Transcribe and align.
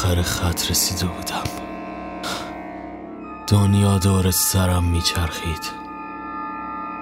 آخر 0.00 0.22
خط 0.22 0.70
رسیده 0.70 1.06
بودم. 1.06 1.44
دنیا 3.46 3.98
دور 3.98 4.30
سرم 4.30 4.84
میچرخید. 4.84 5.70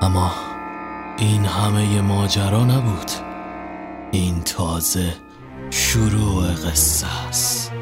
اما 0.02 0.30
این 1.18 1.44
همه 1.44 2.00
ماجرا 2.00 2.64
نبود. 2.64 3.10
این 4.10 4.42
تازه 4.42 5.14
شروع 5.70 6.46
قصه 6.52 7.06
است. 7.28 7.72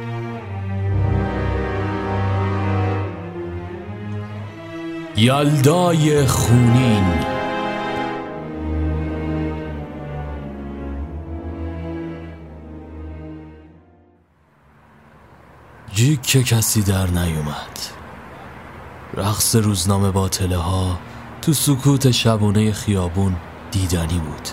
یلدای 5.16 6.26
خونین. 6.26 7.35
جیک 15.96 16.22
که 16.22 16.42
کسی 16.42 16.82
در 16.82 17.06
نیومد. 17.06 17.78
رقص 19.14 19.56
روزنامه 19.56 20.10
با 20.10 20.30
ها 20.52 20.98
تو 21.42 21.52
سکوت 21.52 22.10
شبونه 22.10 22.72
خیابون 22.72 23.36
دیدنی 23.70 24.18
بود. 24.18 24.48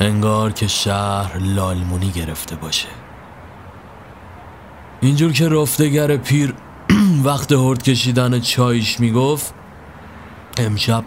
انگار 0.00 0.52
که 0.52 0.66
شهر 0.66 1.38
لالمونی 1.38 2.10
گرفته 2.10 2.56
باشه. 2.56 2.88
اینجور 5.00 5.32
که 5.32 5.48
رفتگر 5.48 6.16
پیر 6.16 6.54
وقت 7.24 7.52
هرد 7.52 7.82
کشیدن 7.82 8.40
چایش 8.40 9.00
می‌گفت 9.00 9.54
امشب 10.56 11.04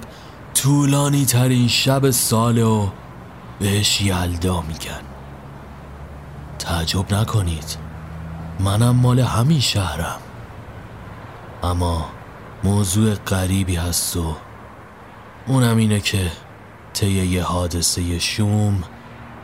طولانی 0.53 1.25
ترین 1.25 1.67
شب 1.67 2.09
ساله 2.09 2.63
و 2.63 2.87
بهش 3.59 4.01
یلدا 4.01 4.61
میگن. 4.61 5.01
تعجب 6.59 7.13
نکنید. 7.13 7.90
منم 8.63 8.95
مال 8.95 9.19
همین 9.19 9.59
شهرم. 9.59 10.19
اما 11.63 12.05
موضوع 12.63 13.15
غریبی 13.15 13.75
هست 13.75 14.17
و 14.17 14.35
اونم 15.47 15.77
اینه 15.77 15.99
که 15.99 16.31
طی 16.93 17.09
یه 17.09 17.43
حادثه 17.43 18.19
شوم 18.19 18.83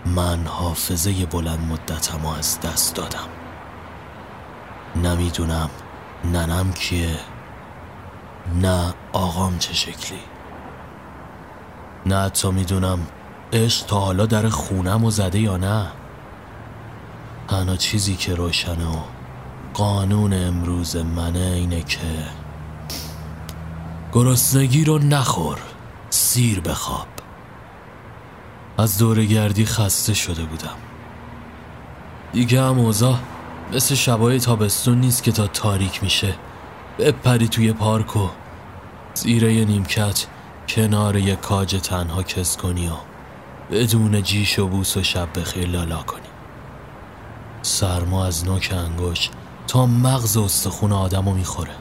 من 0.05 0.45
حافظه 0.47 1.25
بلند 1.25 1.71
مدتم 1.71 2.25
از 2.25 2.61
دست 2.61 2.95
دادم. 2.95 3.27
نمی‌دونم 4.95 5.69
ننم 6.25 6.73
کیه 6.73 7.19
نه 8.61 8.93
آقام 9.13 9.57
چه 9.57 9.73
شکلی. 9.73 10.19
نه 12.05 12.29
تا 12.29 12.51
می‌دونم 12.51 12.99
عشق 13.53 13.85
تا 13.85 13.99
حالا 13.99 14.25
در 14.25 14.49
خونم 14.49 15.03
و 15.05 15.11
زده 15.11 15.39
یا 15.39 15.57
نه. 15.57 15.88
تنها 17.48 17.76
چیزی 17.76 18.16
که 18.16 18.36
روشنه 18.36 18.88
و 18.88 18.98
قانون 19.73 20.34
امروز 20.34 20.95
منه 20.95 21.40
اینه 21.40 21.81
که 21.81 22.00
گرسنگی 24.14 24.84
رو 24.84 24.98
نخور 24.98 25.59
سیر 26.09 26.59
بخواب 26.59 27.08
از 28.78 29.03
گردی 29.03 29.66
خسته 29.66 30.14
شده 30.14 30.44
بودم. 30.44 30.75
دیگه 32.34 32.62
هم 32.62 32.80
اوضاع 32.80 33.18
مثل 33.73 33.95
شبای 33.95 34.40
تابستون 34.40 35.02
نیست 35.02 35.23
که 35.23 35.31
تا 35.31 35.48
تاریک 35.48 36.03
میشه. 36.03 36.34
بپری 37.00 37.48
توی 37.48 37.73
پارک 37.73 38.16
و 38.16 38.30
زیره 39.14 39.66
نیمکت 39.66 40.25
کنار 40.68 41.16
یه 41.16 41.36
کاج 41.36 41.75
تنها 41.75 42.23
کس 42.23 42.58
کنی 42.58 42.88
و 42.88 42.94
بدون 43.72 44.23
جیش 44.23 44.59
و 44.59 44.68
بوس 44.68 44.98
و 44.98 45.03
شب 45.03 45.40
بخیر 45.40 45.68
لالا 45.68 45.98
کنی. 45.98 46.27
سرما 47.67 48.25
از 48.25 48.45
نوک 48.45 48.73
انگوش 48.77 49.29
تا 49.67 49.85
مغز 49.85 50.37
استخون 50.37 50.91
آدمو 50.91 51.33
می‌خوره. 51.33 51.75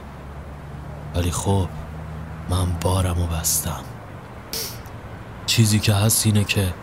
ولی 1.15 1.31
خب 1.31 1.67
من 2.49 2.65
بارمو 2.81 3.27
بستم. 3.27 3.83
چیزی 5.45 5.79
که 5.79 5.93
هست 5.93 6.25
اینه 6.25 6.43
که 6.43 6.73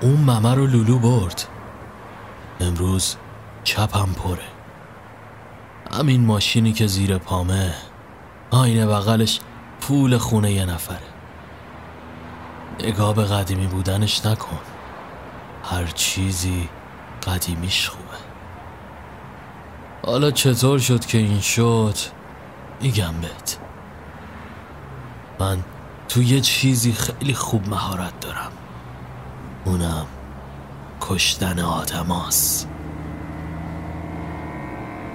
اون 0.00 0.16
ممه 0.16 0.54
رو 0.54 0.66
لولو 0.66 0.98
برد. 0.98 1.44
امروز 2.60 3.16
چپم 3.64 4.12
پره. 4.12 4.48
همین 5.92 6.24
ماشینی 6.24 6.72
که 6.72 6.86
زیر 6.86 7.18
پامه 7.18 7.74
آینه 8.50 8.86
بغلش 8.86 9.40
پول 9.80 10.18
خونه 10.18 10.52
یه 10.52 10.64
نفره. 10.64 10.98
نگاه 12.80 13.14
به 13.14 13.24
قدیمی 13.24 13.66
بودنش 13.66 14.26
نکن. 14.26 14.58
هر 15.64 15.86
چیزی 15.86 16.68
قدیمیش 17.26 17.88
خوبه. 17.88 18.13
حالا 20.06 20.30
چطور 20.30 20.78
شد 20.78 21.06
که 21.06 21.18
این 21.18 21.40
شد؟ 21.40 21.94
میگم 22.80 23.14
بهت. 23.22 23.58
من 25.40 25.58
تو 26.08 26.22
یه 26.22 26.40
چیزی 26.40 26.92
خیلی 26.92 27.34
خوب 27.34 27.68
مهارت 27.68 28.20
دارم. 28.20 28.52
اونم 29.64 30.06
کشتن 31.00 31.58
آدماست 31.60 32.68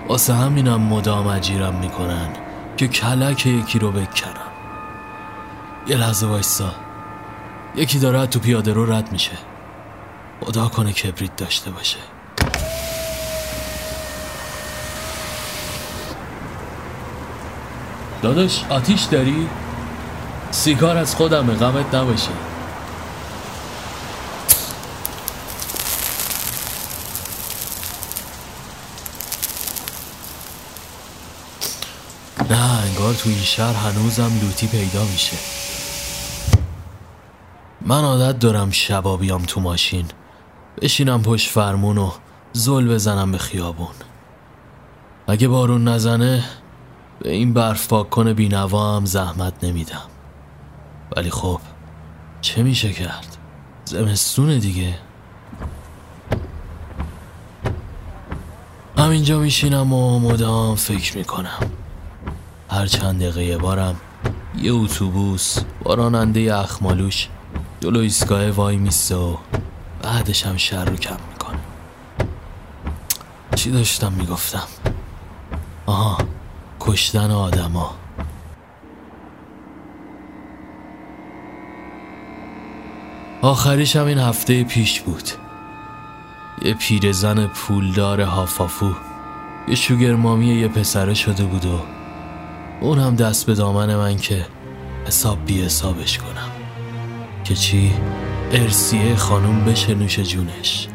واسه 0.08 0.34
همینم 0.34 0.82
مدام 0.82 1.28
اجیرم 1.28 1.76
می‌کنن 1.76 2.30
که 2.78 2.88
کلک 2.88 3.46
یکی 3.46 3.80
رو 3.80 3.92
بکنم. 3.92 4.52
یه 5.88 5.98
لحظه 5.98 6.28
وایسا. 6.28 6.72
یکی 7.76 8.00
داره 8.00 8.26
تو 8.26 8.40
پیاده 8.40 8.74
رو 8.74 8.92
رد 8.94 9.12
میشه. 9.12 9.38
خدا 10.42 10.68
کنه 10.68 10.94
کبریت 10.94 11.36
داشته 11.36 11.72
باشه. 11.72 12.00
داداش 18.22 18.64
آتیش 18.70 19.04
داری؟ 19.04 19.50
سیگار 20.52 20.98
از 20.98 21.16
خودمه 21.16 21.54
غمت 21.54 21.96
نباشه. 21.96 22.30
نه 32.50 32.84
انگار 32.84 33.14
تو 33.14 33.30
این 33.30 33.42
شهر 33.42 33.74
هنوزم 33.74 34.32
لوتی 34.42 34.68
پیدا 34.68 35.04
میشه. 35.04 35.38
من 37.82 38.04
عادت 38.04 38.40
دارم 38.40 38.72
شبا 38.72 39.18
بیام 39.18 39.44
تو 39.44 39.62
ماشین. 39.62 40.06
بشینم 40.82 41.22
پشت 41.22 41.50
فرمون 41.50 41.98
و 41.98 42.12
زل 42.54 42.88
بزنم 42.88 43.32
به 43.32 43.38
خیابون. 43.38 43.96
اگه 45.28 45.48
بارون 45.48 45.88
نزنه 45.88 46.44
به 47.20 47.32
این 47.32 47.54
برف 47.54 47.88
پاک 47.88 48.10
کنه 48.10 48.34
بینوا 48.34 48.96
هم 48.96 49.06
زحمت 49.06 49.64
نمیدم. 49.64 50.08
ولی 51.18 51.30
خب 51.30 51.60
چه 52.42 52.64
میشه 52.64 52.94
کرد؟ 52.94 53.38
زمستونه 53.86 54.60
دیگه. 54.60 54.96
همینجا 58.98 59.40
میشینم 59.40 59.94
و 59.94 60.20
مدام 60.20 60.76
فکر 60.76 61.18
می‌کنم. 61.18 61.72
هر 62.70 62.86
چند 62.86 63.20
دقیقه 63.20 63.44
یه 63.44 63.58
بارم 63.58 63.96
یه 64.62 64.74
اتوبوس 64.74 65.58
با 65.84 65.94
راننده 65.94 66.56
اخمالوش 66.60 67.28
جلو 67.80 68.00
ایستگاه 68.00 68.52
وای 68.52 68.78
میسته 68.78 69.16
و 69.16 69.38
بعدش 70.02 70.46
هم 70.46 70.58
شر 70.58 70.86
رو 70.86 70.96
کم 70.96 71.18
می‌کنه 71.32 71.60
چی 73.56 73.72
داشتم 73.72 74.12
می‌گفتم؟ 74.12 74.68
آها 75.86 76.18
کشتن 76.90 77.32
آدما. 77.32 77.96
آخریش 83.42 83.96
هم 83.96 84.06
این 84.06 84.18
هفته 84.18 84.64
پیش 84.64 85.02
بود. 85.02 85.30
یه 86.62 86.74
پیرزن 86.74 87.48
پولدار 87.48 88.22
هافافو 88.22 88.92
یه 89.68 89.76
شوگر 89.76 90.16
مامی 90.16 90.48
یه 90.48 90.68
پسره 90.68 91.14
شده 91.14 91.44
بود 91.44 91.66
و 91.66 91.80
اون 92.82 93.00
هم 93.00 93.16
دست 93.16 93.46
به 93.46 93.54
دامن 93.54 93.96
من 93.96 94.18
که 94.18 94.46
حساب 95.08 95.46
بی 95.46 95.64
حسابش 95.64 96.18
کنم. 96.18 96.52
که 97.44 97.56
چی؟ 97.56 97.94
ارسیه 98.52 99.16
خانوم 99.16 99.66
بشه 99.66 99.96
نوش 99.96 100.20
جونش. 100.20 100.88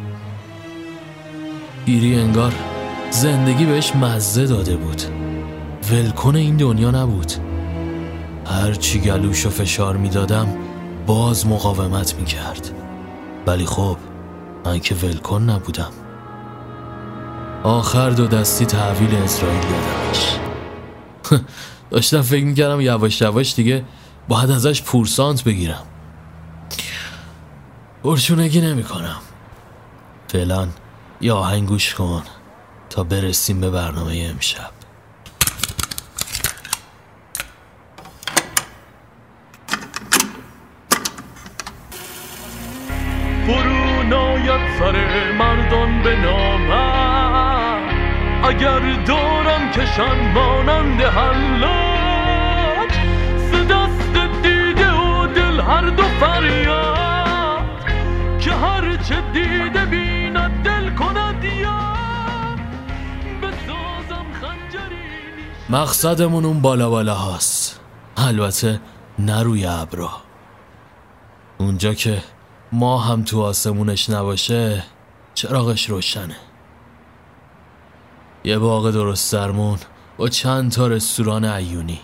پیری 1.87 2.21
انگار 2.21 2.53
زندگی 3.11 3.65
بهش 3.65 3.97
مزه 3.97 4.47
داده 4.47 4.77
بود. 4.77 5.03
ولکن 5.91 6.37
این 6.37 6.57
دنیا 6.57 6.91
نبود. 6.91 7.33
هر 8.47 8.75
چی 8.75 9.01
گلوش 9.01 9.47
و 9.47 9.51
فشار 9.51 9.97
می‌دادم 9.97 10.57
باز 11.07 11.47
مقاومت 11.47 12.15
می‌کرد. 12.15 12.71
ولی 13.47 13.67
خب 13.67 13.97
من 14.65 14.79
که 14.79 14.95
ولکن 14.95 15.43
نبودم. 15.43 15.91
آخر 17.63 18.11
دو 18.11 18.27
دستی 18.27 18.67
تحویل 18.67 19.15
اسرائیل 19.15 19.61
دادمش 19.61 20.39
داشتم 21.91 22.23
فکر 22.23 22.45
می‌کردم 22.45 22.81
یواش 22.81 23.21
یواش 23.21 23.55
دیگه 23.55 23.85
باید 24.29 24.51
ازش 24.51 24.83
پورسانت 24.83 25.45
بگیرم. 25.45 25.83
برچونگی 28.05 28.61
نمی‌کنم. 28.61 29.21
فعلا 30.29 30.69
یا 31.21 31.37
آهنگ 31.37 31.69
گوش 31.69 31.95
کن 31.95 32.23
تا 32.91 33.05
برسیم 33.05 33.61
به 33.61 33.71
برنامه 33.71 34.31
امشب. 34.31 34.84
سر 44.79 44.97
مردان 45.39 46.03
به 46.03 46.17
نامم 46.17 47.83
اگر 48.45 49.03
دارم 49.07 49.71
کشن 49.71 50.33
مانند 50.33 51.01
حلاج 51.03 52.93
ز 53.37 53.53
دست 53.69 54.43
دیده 54.43 54.93
و 54.93 55.27
دل 55.27 55.61
هر 55.61 55.87
دو 55.89 56.03
فریاد. 56.03 57.65
که 58.41 58.53
هرچه 58.53 59.23
دیده 59.33 59.85
بیند 59.85 60.63
دل 60.63 60.95
کند 60.95 61.45
یاد. 61.45 62.59
بسازم 63.43 64.27
خنجری 64.41 65.45
مقصدمون 65.71 66.45
اون 66.45 66.61
بالا 66.61 66.91
بالا 66.91 67.15
هاست. 67.15 67.81
البته 68.17 68.81
نه 69.19 69.43
روی 69.43 69.67
ابرا. 69.67 70.11
اونجا 71.59 71.95
که 71.95 72.23
ما 72.75 72.99
هم 72.99 73.23
تو 73.23 73.43
آسمونش 73.43 74.11
نباشه 74.11 74.83
چراغش 75.35 75.91
روشنه. 75.91 76.37
یه 78.45 78.59
باغ 78.59 78.91
درست 78.91 79.33
درمون 79.33 79.79
با 80.17 80.29
چند 80.29 80.71
تا 80.71 80.87
رستوران 80.87 81.45
عیونی. 81.45 82.01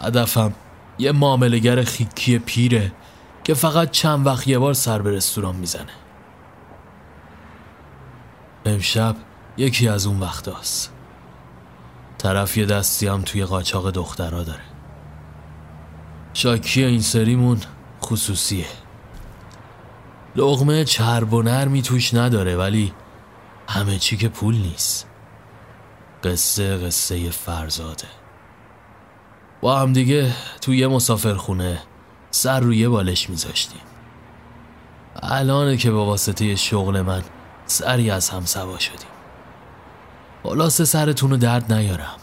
هدفم 0.00 0.52
یه 0.98 1.12
معاملگر 1.12 1.82
خیکی 1.82 2.38
پیره 2.38 2.92
که 3.44 3.54
فقط 3.54 3.90
چند 3.90 4.26
وقت 4.26 4.48
یه 4.48 4.58
بار 4.58 4.74
سر 4.74 5.02
به 5.02 5.10
رستوران 5.10 5.56
می‌زنه. 5.56 5.92
امشب 8.66 9.16
یکی 9.56 9.88
از 9.88 10.06
اون 10.06 10.20
وقت 10.20 10.48
هست. 10.48 10.92
طرف 12.18 12.56
یه 12.56 12.66
دستی 12.66 13.06
هم 13.06 13.22
توی 13.22 13.44
قاچاق 13.44 13.90
دخترا 13.90 14.42
داره. 14.42 14.64
شاکی 16.34 16.84
این 16.84 17.00
سریمون 17.00 17.60
خصوصیه. 18.02 18.66
لغمه 20.36 20.84
چرب 20.84 21.32
و 21.32 21.42
نرمی 21.42 21.82
توش 21.82 22.14
نداره 22.14 22.56
ولی 22.56 22.92
همه 23.68 23.98
چی 23.98 24.16
که 24.16 24.28
پول 24.28 24.56
نیست. 24.56 25.06
قصه 26.24 26.76
قصه 26.76 27.30
فرزاده. 27.30 28.08
با 29.60 29.78
هم 29.78 29.92
دیگه 29.92 30.32
توی 30.60 30.78
یه 30.78 30.88
مسافرخونه 30.88 31.82
سر 32.30 32.60
روی 32.60 32.88
بالش 32.88 33.30
میذاشتیم. 33.30 33.80
الانه 35.22 35.76
که 35.76 35.90
به 35.90 35.96
واسطه 35.96 36.56
شغل 36.56 37.00
من 37.00 37.22
سری 37.66 38.10
از 38.10 38.30
هم 38.30 38.44
سوا 38.44 38.78
شدیم. 38.78 39.10
خلاصه 40.42 40.84
سرتون 40.84 41.30
رو 41.30 41.36
درد 41.36 41.72
نیارم. 41.72 42.16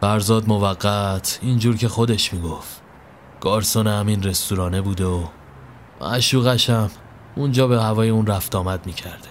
فرزاد 0.00 0.48
موقت 0.48 1.38
اینجور 1.42 1.76
که 1.76 1.88
خودش 1.88 2.32
می‌گفت. 2.32 2.82
گارسون 3.40 3.86
همین 3.86 4.22
رستورانه 4.22 4.80
بوده 4.80 5.04
و 5.04 5.24
معشوقشم 6.02 6.90
اونجا 7.36 7.66
به 7.66 7.82
هوای 7.82 8.08
اون 8.08 8.26
رفت 8.26 8.54
آمد 8.54 8.86
می‌کرده. 8.86 9.28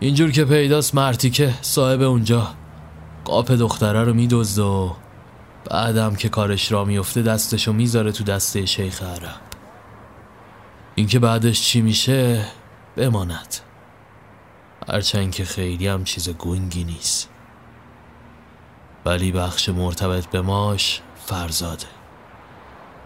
اینجور 0.00 0.30
که 0.30 0.44
پیداست 0.44 0.94
مرتی 0.94 1.30
که 1.30 1.54
صاحب 1.62 2.02
اونجا. 2.02 2.54
قاپ 3.24 3.50
دختره 3.50 4.04
رو 4.04 4.14
میدزده 4.14 4.62
و 4.62 4.90
بعدم 5.70 6.14
که 6.14 6.28
کارش 6.28 6.72
را 6.72 6.84
میفته 6.84 7.22
دستشو 7.22 7.72
می‌ذاره 7.72 8.12
تو 8.12 8.24
دسته 8.24 8.66
شیخ 8.66 9.02
عرب. 9.02 9.40
اینکه 10.94 11.18
بعدش 11.18 11.62
چی 11.62 11.80
میشه 11.80 12.44
بماند. 12.96 13.56
هرچند 14.88 15.34
که 15.34 15.44
خیلی 15.44 15.88
هم 15.88 16.04
چیز 16.04 16.28
گنگی 16.28 16.84
نیست. 16.84 17.28
ولی 19.04 19.32
بخش 19.32 19.68
مرتبط 19.68 20.26
به 20.26 20.40
ماش 20.40 21.00
فرزاده. 21.26 21.99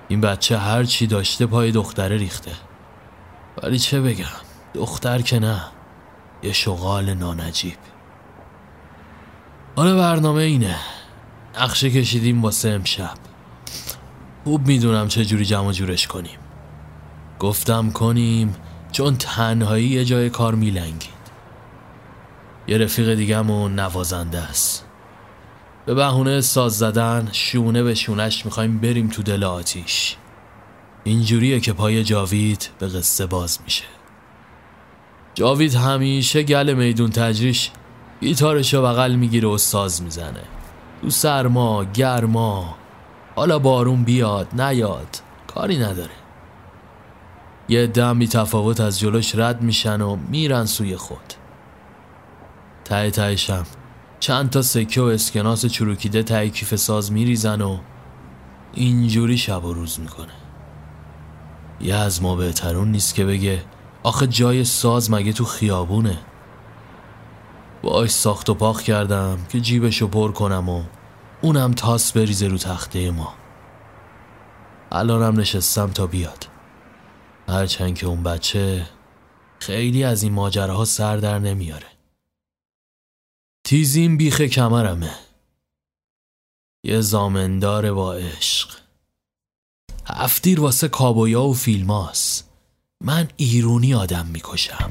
این 0.08 0.20
بچه 0.20 0.58
هر 0.58 0.84
چی 0.84 1.06
داشته 1.06 1.46
پای 1.46 1.72
دختره 1.72 2.16
ریخته. 2.16 2.52
ولی 3.62 3.78
چه 3.78 4.00
بگم 4.00 4.24
دختر 4.74 5.20
که 5.20 5.38
نه 5.38 5.64
یه 6.42 6.52
شغال 6.52 7.14
نانجیب. 7.14 7.76
حالا 9.76 9.96
برنامه 9.96 10.42
اینه. 10.42 10.76
نقشه 11.60 11.90
کشیدیم 11.90 12.42
واسه 12.42 12.68
امشب. 12.68 13.14
خوب 14.44 14.66
می‌دونم 14.66 15.08
چه 15.08 15.24
جوری 15.24 15.44
جمع 15.44 15.66
و 15.66 15.72
جورش 15.72 16.06
کنیم. 16.06 16.38
گفتم 17.38 17.90
کنیم 17.90 18.56
چون 18.92 19.16
تنهایی 19.16 19.86
یه 19.86 20.04
جای 20.04 20.30
کار 20.30 20.54
میلنگید. 20.54 21.14
یه 22.68 22.78
رفیق 22.78 23.14
دیگه‌مون 23.14 23.80
نوازنده 23.80 24.38
است. 24.38 24.86
به 25.86 25.94
بهونه 25.94 26.40
ساز 26.40 26.78
زدن 26.78 27.28
شونه 27.32 27.82
به 27.82 27.94
شونش 27.94 28.44
می‌خوایم 28.44 28.78
بریم 28.78 29.08
تو 29.08 29.22
دل 29.22 29.44
آتیش. 29.44 30.16
اینجوریه 31.04 31.60
که 31.60 31.72
پای 31.72 32.04
جاوید 32.04 32.70
به 32.78 32.86
قصه 32.88 33.26
باز 33.26 33.58
میشه. 33.64 33.84
جاوید 35.34 35.74
همیشه 35.74 36.42
گل 36.42 36.74
میدون 36.74 37.10
تجریش 37.10 37.70
گیتارشو 38.20 38.82
بغل 38.82 39.14
می‌گیره 39.14 39.48
و 39.48 39.58
ساز 39.58 40.02
می‌زنه. 40.02 40.42
تو 41.02 41.10
سرما 41.10 41.84
گرما 41.84 42.76
حالا 43.36 43.58
بارون 43.58 44.04
بیاد 44.04 44.60
نیاد 44.60 45.16
کاری 45.46 45.78
نداره. 45.78 46.10
یه 47.68 47.86
دم 47.86 48.26
تفاوت 48.26 48.80
از 48.80 48.98
جلوش 48.98 49.34
رد 49.34 49.62
میشن 49.62 50.00
و 50.00 50.16
میرن 50.16 50.64
سوی 50.64 50.96
خود. 50.96 51.34
ته 52.84 53.10
تهشم. 53.10 53.66
چند 54.24 54.50
تا 54.50 54.62
سکه 54.62 55.00
و 55.00 55.04
اسکناس 55.04 55.66
چروکیده 55.66 56.22
ته 56.22 56.50
کیف 56.50 56.74
ساز 56.76 57.12
میریزن 57.12 57.60
و 57.60 57.78
اینجوری 58.74 59.38
شب 59.38 59.64
و 59.64 59.74
روز 59.74 60.00
می‌کنه. 60.00 60.32
یه 61.80 61.94
از 61.94 62.22
ما 62.22 62.36
بهترون 62.36 62.92
نیست 62.92 63.14
که 63.14 63.24
بگه 63.24 63.64
آخه 64.02 64.26
جای 64.26 64.64
ساز 64.64 65.10
مگه 65.10 65.32
تو 65.32 65.44
خیابونه؟ 65.44 66.18
باش 67.82 68.10
ساخت 68.10 68.50
و 68.50 68.54
پاخ 68.54 68.82
کردم 68.82 69.38
که 69.48 69.60
جیبشو 69.60 70.08
پر 70.08 70.32
کنم 70.32 70.68
و 70.68 70.82
اونم 71.42 71.72
تاس 71.72 72.12
بریزه 72.12 72.48
رو 72.48 72.58
تخته 72.58 73.10
ما. 73.10 73.34
الانم 74.92 75.40
نشستم 75.40 75.90
تا 75.90 76.06
بیاد. 76.06 76.46
هرچند 77.48 77.94
که 77.94 78.06
اون 78.06 78.22
بچه 78.22 78.86
خیلی 79.58 80.04
از 80.04 80.22
این 80.22 80.32
ماجراها 80.32 80.84
سر 80.84 81.16
در 81.16 81.38
نمیاره. 81.38 81.93
تیزیم 83.66 84.16
بیخ 84.16 84.40
کمرمه. 84.40 85.14
یه 86.84 87.00
زامندار 87.00 87.92
با 87.92 88.14
عشق. 88.14 88.78
هفتیر 90.06 90.60
واسه 90.60 90.88
کابویا 90.88 91.42
و 91.42 91.54
فیلماست 91.54 92.50
من 93.00 93.28
ایرونی 93.36 93.94
آدم 93.94 94.26
می‌کشم. 94.26 94.90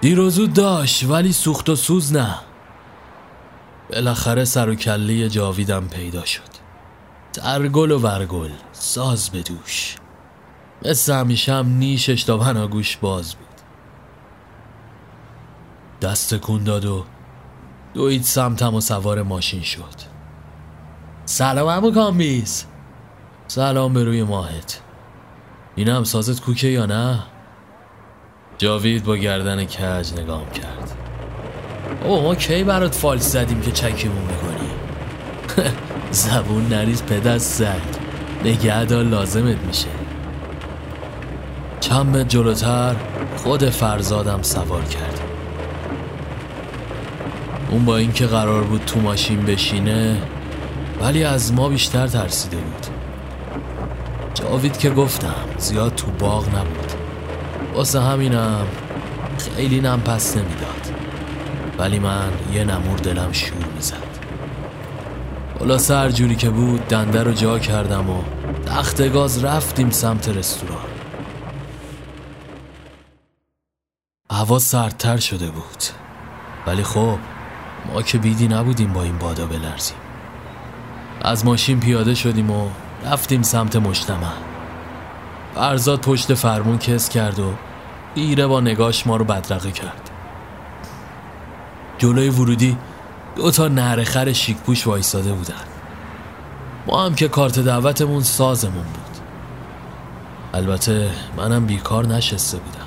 دیر 0.00 0.20
و 0.20 0.30
زود 0.30 0.52
داشت 0.52 1.04
ولی 1.04 1.32
سوخت 1.32 1.68
و 1.68 1.76
سوز 1.76 2.12
نه. 2.12 2.34
بالاخره 3.90 4.44
سر 4.44 4.68
و 4.68 4.74
کله 4.74 5.28
جاویدم 5.28 5.88
پیدا 5.88 6.24
شد. 6.24 6.56
ترگل 7.32 7.90
و 7.90 7.98
ورگل 7.98 8.50
ساز 8.72 9.30
به 9.30 9.42
دوش. 9.42 9.96
مثل 10.84 11.12
همیشه 11.12 11.52
هم 11.52 11.68
نیشش 11.68 12.24
تا 12.24 12.36
بناگوش 12.36 12.96
باز 12.96 13.34
بود. 13.34 13.46
دست 16.00 16.34
کن 16.34 16.64
داد 16.64 16.84
و 16.84 17.04
دوید 17.94 18.22
سمتم 18.22 18.74
و 18.74 18.80
سوار 18.80 19.22
ماشین 19.22 19.62
شد. 19.62 20.16
سلام 21.24 21.68
همو 21.68 21.92
کامبیز. 21.92 22.64
سلام 23.48 23.92
به 23.92 24.04
روی 24.04 24.22
ماهت. 24.22 24.80
اینم 25.76 26.04
سازت 26.04 26.40
کوکه 26.40 26.68
یا 26.68 26.86
نه؟ 26.86 27.22
جاوید 28.58 29.04
با 29.04 29.16
گردن 29.16 29.64
کج 29.64 30.12
نگام 30.20 30.50
کرد. 30.50 30.92
او 32.04 32.22
ما 32.22 32.34
کی 32.34 32.64
برات 32.64 32.94
فالس 32.94 33.32
زدیم 33.32 33.60
که 33.60 33.70
چکیمون 33.70 34.22
می‌کنی 34.22 34.70
زبون 36.10 36.68
نریز 36.68 37.02
پدر 37.02 37.38
سگ 37.38 37.66
نگهدار 38.44 39.04
لازمت 39.04 39.58
میشه. 39.66 39.88
چند 41.80 42.16
متر 42.16 42.28
جلوتر 42.28 42.94
خود 43.36 43.70
فرزادم 43.70 44.42
سوار 44.42 44.84
کرد. 44.84 45.20
اون 47.70 47.84
با 47.84 47.96
اینکه 47.96 48.26
قرار 48.26 48.62
بود 48.62 48.84
تو 48.84 49.00
ماشین 49.00 49.44
بشینه 49.44 50.16
ولی 51.00 51.24
از 51.24 51.52
ما 51.52 51.68
بیشتر 51.68 52.06
ترسیده 52.06 52.56
بود. 52.56 52.86
جاوید 54.34 54.78
که 54.78 54.90
گفتم 54.90 55.44
زیاد 55.58 55.94
تو 55.94 56.06
باغ 56.18 56.48
نبود. 56.48 57.05
واسه 57.76 58.00
همینم 58.00 58.66
خیلی 59.38 59.80
نم 59.80 60.00
پس 60.00 60.36
نمی‌داد. 60.36 60.92
ولی 61.78 61.98
من 61.98 62.28
یه 62.52 62.64
نمور 62.64 62.98
دلم 62.98 63.32
شور 63.32 63.64
می‌زد. 63.74 64.06
حالا 65.58 65.78
سر 65.78 66.10
جوری 66.10 66.36
که 66.36 66.50
بود 66.50 66.88
دنده 66.88 67.22
رو 67.22 67.32
جا 67.32 67.58
کردم 67.58 68.10
و 68.10 68.22
تخت 68.66 69.12
گاز 69.12 69.44
رفتیم 69.44 69.90
سمت 69.90 70.28
رستوران. 70.28 70.84
هوا 74.30 74.58
سردتر 74.58 75.16
شده 75.16 75.50
بود. 75.50 75.82
ولی 76.66 76.82
خب 76.82 77.18
ما 77.92 78.02
که 78.02 78.18
بیدی 78.18 78.48
نبودیم 78.48 78.92
با 78.92 79.02
این 79.02 79.18
بادا 79.18 79.46
بلرزیم. 79.46 79.96
از 81.22 81.44
ماشین 81.44 81.80
پیاده 81.80 82.14
شدیم 82.14 82.50
و 82.50 82.68
رفتیم 83.04 83.42
سمت 83.42 83.76
مجتمع. 83.76 84.55
فرزاد 85.56 86.00
پشت 86.00 86.34
فرمون 86.34 86.78
کس 86.78 87.08
کرد 87.08 87.38
و 87.38 87.52
ایره 88.14 88.46
با 88.46 88.60
نگاش 88.60 89.06
ما 89.06 89.16
رو 89.16 89.24
بدرقه 89.24 89.70
کرد. 89.70 90.10
جلوی 91.98 92.28
ورودی 92.28 92.76
دو 93.36 93.50
تا 93.50 93.68
نرخر 93.68 94.32
شیک 94.32 94.56
پوش 94.56 94.86
وایستاده 94.86 95.32
بودن. 95.32 95.54
ما 96.86 97.04
هم 97.04 97.14
که 97.14 97.28
کارت 97.28 97.58
دعوتمون 97.58 98.22
سازمون 98.22 98.84
بود. 98.84 99.16
البته 100.54 101.10
منم 101.36 101.66
بیکار 101.66 102.06
نشسته 102.06 102.58
بودم. 102.58 102.86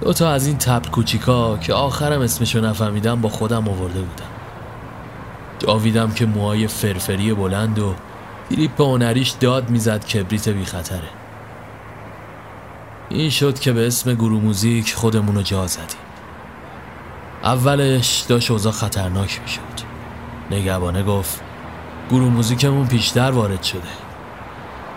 دو 0.00 0.12
تا 0.12 0.30
از 0.30 0.46
این 0.46 0.58
تبل 0.58 0.88
کوچیکا 0.88 1.56
که 1.56 1.74
آخرم 1.74 2.20
اسمشو 2.20 2.60
نفهمیدم 2.60 3.20
با 3.20 3.28
خودم 3.28 3.68
آورده 3.68 4.00
بودم 4.00 4.30
جاویدم 5.58 6.12
که 6.12 6.26
موهای 6.26 6.66
فرفری 6.66 7.34
بلند 7.34 7.78
و 7.78 7.94
کلیپ 8.50 8.80
هنریش 8.80 9.30
داد 9.30 9.70
می‌زد 9.70 10.04
کبریت 10.04 10.48
بی 10.48 10.64
خطره 10.64 11.23
این 13.08 13.30
شد 13.30 13.58
که 13.58 13.72
به 13.72 13.86
اسم 13.86 14.14
گروه 14.14 14.42
موزیک 14.42 14.94
خودمون 14.94 15.34
رو 15.34 15.42
جا 15.42 15.66
زدیم. 15.66 16.04
اولش 17.44 18.20
داشت 18.28 18.50
اوضاع 18.50 18.72
خطرناک 18.72 19.40
می‌شد. 19.42 19.60
نگهبانه 20.50 21.02
گفت 21.02 21.40
گروه 22.10 22.28
موزیکمون 22.28 22.86
پیشتر 22.86 23.30
وارد 23.30 23.62
شده. 23.62 23.80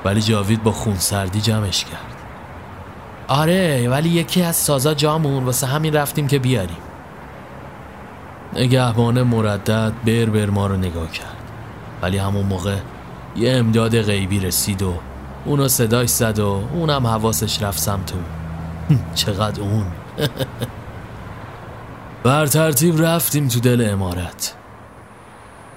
ولی 0.06 0.22
جاوید 0.22 0.64
با 0.64 0.72
خونسردی 0.72 1.42
جمعش 1.42 1.86
کرد. 1.86 2.16
آره 3.28 3.90
ولی 3.90 4.10
یکی 4.10 4.42
از 4.42 4.56
سازا 4.56 4.94
جامون 4.94 5.44
واسه 5.44 5.68
همین 5.68 5.94
رفتیم 5.94 6.28
که 6.28 6.40
بیاریم. 6.40 6.78
نگهبانه 8.54 9.24
مردد 9.24 9.94
بر 10.06 10.26
بر 10.26 10.50
ما 10.50 10.68
رو 10.68 10.78
نگاه 10.78 11.12
کرد. 11.12 11.38
ولی 12.02 12.18
همون 12.18 12.46
موقع 12.46 12.78
یه 13.36 13.52
امداد 13.52 14.02
غیبی 14.02 14.40
رسید 14.40 14.82
و 14.82 14.94
اونو 15.48 15.68
صداش 15.68 16.10
زد 16.10 16.40
و 16.40 16.64
اونم 16.74 17.08
حواسش 17.08 17.64
رفت 17.64 17.80
سمت 17.80 18.14
اون 18.14 18.26
چقدر 19.16 19.62
اون. 19.62 19.86
بر 22.24 22.46
ترتیب 22.46 23.02
رفتیم 23.02 23.48
تو 23.48 23.60
دل 23.60 23.90
امارت. 23.92 24.56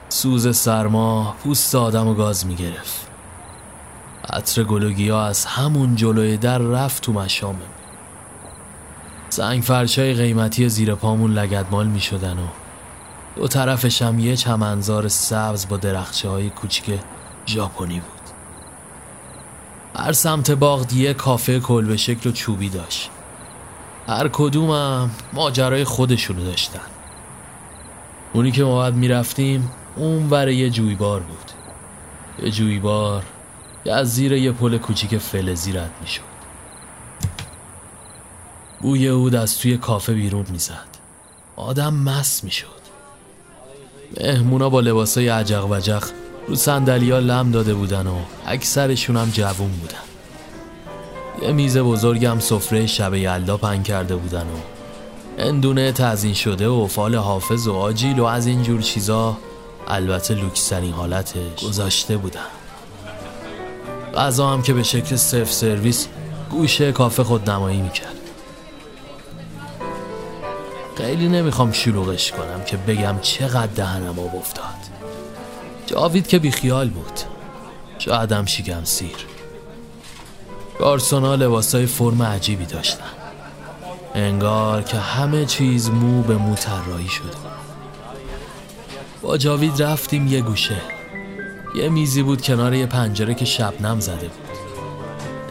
سوز 0.08 0.56
سرما 0.56 1.34
پوست 1.44 1.74
آدم 1.74 2.08
و 2.08 2.14
گاز 2.14 2.46
می‌گرفت. 2.46 3.10
عطر 4.30 4.62
گلوگیا 4.62 5.24
از 5.24 5.44
همون 5.44 5.96
جلوی 5.96 6.36
در 6.36 6.58
رفت 6.58 7.02
تو 7.02 7.12
مشامم 7.12 7.60
سنگ 9.28 9.62
فرشای 9.62 10.14
قیمتی 10.14 10.68
زیر 10.68 10.94
پامون 10.94 11.32
لگدمال 11.32 11.86
می 11.86 12.00
شدن 12.00 12.38
و 12.38 12.46
دو 13.36 13.48
طرفش 13.48 14.02
هم 14.02 14.18
یه 14.18 14.36
چمنزار 14.36 15.08
سبز 15.08 15.68
با 15.68 15.76
درخچه 15.76 16.28
های 16.28 16.50
کوچیک 16.50 17.00
ژاپنی 17.46 18.00
بود. 18.00 18.19
هر 20.00 20.12
سمت 20.12 20.50
باغ 20.50 20.92
یه 20.92 21.14
کافه 21.14 21.60
کلبه 21.60 21.96
شکل 21.96 22.30
و 22.30 22.32
چوبی 22.32 22.68
داشت. 22.68 23.10
هر 24.08 24.28
کدومم 24.28 25.10
ماجرای 25.32 25.84
خودشونو 25.84 26.44
داشتن. 26.44 26.80
اونی 28.32 28.52
که 28.52 28.64
ما 28.64 28.74
باید 28.74 28.94
می‌رفتیم 28.94 29.70
اون 29.96 30.30
ور 30.30 30.48
یه 30.48 30.70
جویبار 30.70 31.20
بود. 31.20 31.50
یه 32.44 32.50
جویبار 32.50 33.22
که 33.84 33.92
از 33.92 34.14
زیر 34.14 34.32
یه 34.32 34.52
پل 34.52 34.78
کوچیک 34.78 35.18
فلزی 35.18 35.72
رد 35.72 35.90
می‌شد. 36.00 36.22
بوی 38.80 39.08
اود 39.08 39.34
از 39.34 39.58
توی 39.58 39.76
کافه 39.76 40.12
بیرون 40.12 40.46
می‌زد. 40.50 40.88
آدم 41.56 41.94
مست 41.94 42.44
می‌شد. 42.44 42.80
مهمونا 44.20 44.68
با 44.68 44.80
لباسای 44.80 45.28
عجق 45.28 45.66
وجق 45.70 46.04
رو 46.48 46.54
سندلیا 46.54 47.18
لم 47.18 47.50
داده 47.50 47.74
بودن 47.74 48.06
و 48.06 48.16
اکثرشون 48.46 49.16
هم 49.16 49.30
جوون 49.30 49.70
بودن. 49.70 49.94
یه 51.42 51.52
میز 51.52 51.78
بزرگم 51.78 52.38
سفره 52.38 52.86
شب 52.86 53.14
یلدا 53.14 53.56
پنگ 53.56 53.84
کرده 53.84 54.16
بودن 54.16 54.42
و 54.42 54.58
اندونه 55.38 55.92
تزین 55.92 56.34
شده 56.34 56.68
و 56.68 56.86
فال 56.86 57.14
حافظ 57.14 57.68
و 57.68 57.74
آجیل 57.74 58.18
و 58.18 58.24
از 58.24 58.46
اینجور 58.46 58.80
چیزا 58.80 59.36
البته 59.88 60.34
لوکسرین 60.34 60.92
حالتش 60.92 61.64
گذاشته 61.64 62.16
بودن. 62.16 62.40
غذا 64.16 64.48
هم 64.48 64.62
که 64.62 64.72
به 64.72 64.82
شکل 64.82 65.16
سف 65.16 65.52
سرویس 65.52 66.08
گوشه 66.50 66.92
کافه 66.92 67.24
خود 67.24 67.50
نمایی 67.50 67.80
می‌کرد. 67.80 68.16
خیلی 70.96 71.28
نمی‌خوام 71.28 71.72
شلوغش 71.72 72.32
کنم 72.32 72.64
که 72.66 72.76
بگم 72.76 73.16
چقدر 73.22 73.66
دهنم 73.66 74.18
آب 74.18 74.36
افتاد. 74.36 74.99
جاوید 75.90 76.26
که 76.26 76.38
بیخیال 76.38 76.88
بود. 76.88 77.20
شاید 77.98 78.32
هم 78.32 78.46
شیگم 78.46 78.84
سیر. 78.84 79.16
گارسونا 80.78 81.34
لباسای 81.34 81.86
فرم 81.86 82.22
عجیبی 82.22 82.64
داشتن. 82.64 83.04
انگار 84.14 84.82
که 84.82 84.96
همه 84.96 85.44
چیز 85.44 85.90
مو 85.90 86.22
به 86.22 86.36
مو 86.36 86.54
طراحی 86.54 87.08
شده. 87.08 87.36
با 89.22 89.36
جاوید 89.36 89.82
رفتیم 89.82 90.26
یه 90.26 90.40
گوشه. 90.40 90.80
یه 91.74 91.88
میزی 91.88 92.22
بود 92.22 92.42
کنار 92.42 92.74
یه 92.74 92.86
پنجره 92.86 93.34
که 93.34 93.44
شبنم 93.44 94.00
زده 94.00 94.28
بود. 94.28 94.48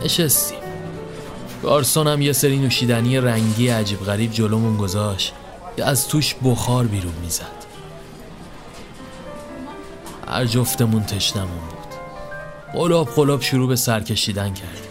نشستیم. 0.06 0.58
گارسون 1.64 2.08
هم 2.08 2.22
یه 2.22 2.34
سری 2.34 2.58
نوشیدنی 2.58 3.18
رنگی 3.18 3.68
عجیب 3.68 4.00
غریب 4.00 4.32
جلومون 4.32 4.78
گذاشت 4.78 5.34
که 5.78 5.86
از 5.86 6.08
توش 6.08 6.36
بخار 6.44 6.86
بیرون 6.86 7.14
می‌زد. 7.22 7.59
هر 10.30 10.46
جفتمون 10.46 11.04
تشنمون 11.04 11.50
بود. 11.50 11.80
قلاب 12.74 13.10
قلاب 13.10 13.42
شروع 13.42 13.68
به 13.68 13.76
سر 13.76 14.00
کشیدن 14.00 14.54
کردیم 14.54 14.90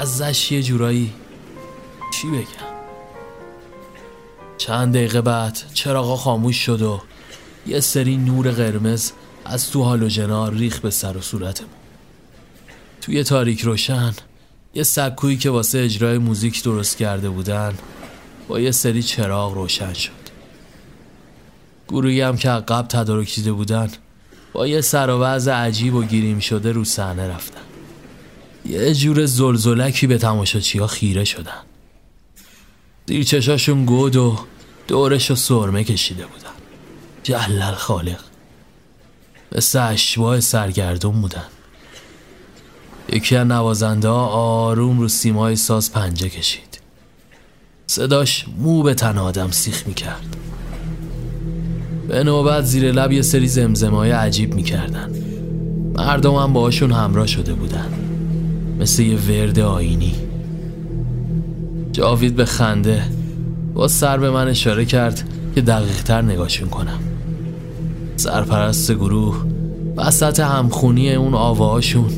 ازش 0.00 0.52
یه 0.52 0.62
جورایی 0.62 1.12
چی 2.12 2.28
بگم؟ 2.28 2.72
چند 4.58 4.94
دقیقه 4.94 5.20
بعد 5.20 5.58
چراغا 5.74 6.16
خاموش 6.16 6.56
شد 6.56 6.82
و 6.82 7.00
یه 7.66 7.80
سری 7.80 8.16
نور 8.16 8.50
قرمز 8.50 9.12
از 9.44 9.70
تو 9.70 9.82
هالوژنا 9.82 10.48
ریخ 10.48 10.80
به 10.80 10.90
سر 10.90 11.16
و 11.16 11.20
صورتمون. 11.20 11.70
توی 13.00 13.24
تاریک 13.24 13.60
روشن 13.60 14.12
یه 14.74 14.82
سکویی 14.82 15.36
که 15.36 15.50
واسه 15.50 15.78
اجرای 15.78 16.18
موزیک 16.18 16.62
درست 16.62 16.96
کرده 16.96 17.30
بودن 17.30 17.74
با 18.48 18.60
یه 18.60 18.70
سری 18.70 19.02
چراغ 19.02 19.54
روشن 19.54 19.92
شد. 19.92 20.21
گروهی 21.88 22.20
هم 22.20 22.36
که 22.36 22.48
قبل 22.48 22.86
تدارک 22.88 23.34
دیده 23.34 23.52
بودن 23.52 23.88
با 24.52 24.66
یه 24.66 24.80
سر 24.80 25.10
و 25.10 25.24
عجیب 25.50 25.94
و 25.94 26.02
گیریم 26.02 26.38
شده 26.38 26.72
رو 26.72 26.84
صحنه 26.84 27.28
رفتن. 27.28 27.60
یه 28.66 28.94
جور 28.94 29.26
زلزلکی 29.26 30.06
به 30.06 30.18
تماشاچی 30.18 30.78
ها 30.78 30.86
خیره 30.86 31.24
شدن. 31.24 31.62
دیر 33.06 33.24
چشاشون 33.24 33.84
گود 33.84 34.16
و 34.16 34.38
دورش 34.88 35.30
و 35.30 35.34
سرمه 35.34 35.84
کشیده 35.84 36.26
بودن. 36.26 36.52
جلل 37.22 37.74
خالق. 37.74 38.20
مثل 39.56 39.78
اشباه 39.78 40.40
سرگردون 40.40 41.20
بودن. 41.20 41.46
یکی 43.08 43.36
از 43.36 43.46
نوازنده 43.46 44.08
ها 44.08 44.26
آروم 44.26 45.00
رو 45.00 45.08
سیمای 45.08 45.56
ساز 45.56 45.92
پنجه 45.92 46.28
کشید. 46.28 46.80
صداش 47.86 48.46
مو 48.56 48.82
به 48.82 48.94
تن 48.94 49.18
آدم 49.18 49.50
سیخ 49.50 49.86
می‌کرد. 49.86 50.36
به 52.12 52.24
نوبت 52.24 52.64
زیر 52.64 52.92
لب 52.92 53.12
یه 53.12 53.22
سری 53.22 53.48
زمزمای 53.48 54.10
عجیب 54.10 54.54
می‌کردن. 54.54 55.10
مردم 55.94 56.34
هم 56.34 56.52
باشون 56.52 56.92
همراه 56.92 57.26
شده 57.26 57.54
بودن. 57.54 57.88
مثل 58.80 59.02
یه 59.02 59.16
ورد 59.16 59.58
آینی. 59.58 60.14
جاوید 61.92 62.36
به 62.36 62.44
خنده 62.44 63.02
با 63.74 63.88
سر 63.88 64.18
به 64.18 64.30
من 64.30 64.48
اشاره 64.48 64.84
کرد 64.84 65.28
که 65.54 65.60
دقیق 65.60 66.02
تر 66.02 66.22
نگاهشون 66.22 66.68
کنم. 66.68 66.98
سرپرست 68.16 68.92
گروه 68.92 69.44
وسط 69.96 70.40
همخونی 70.40 71.14
اون 71.14 71.34
آواهاشون 71.34 72.10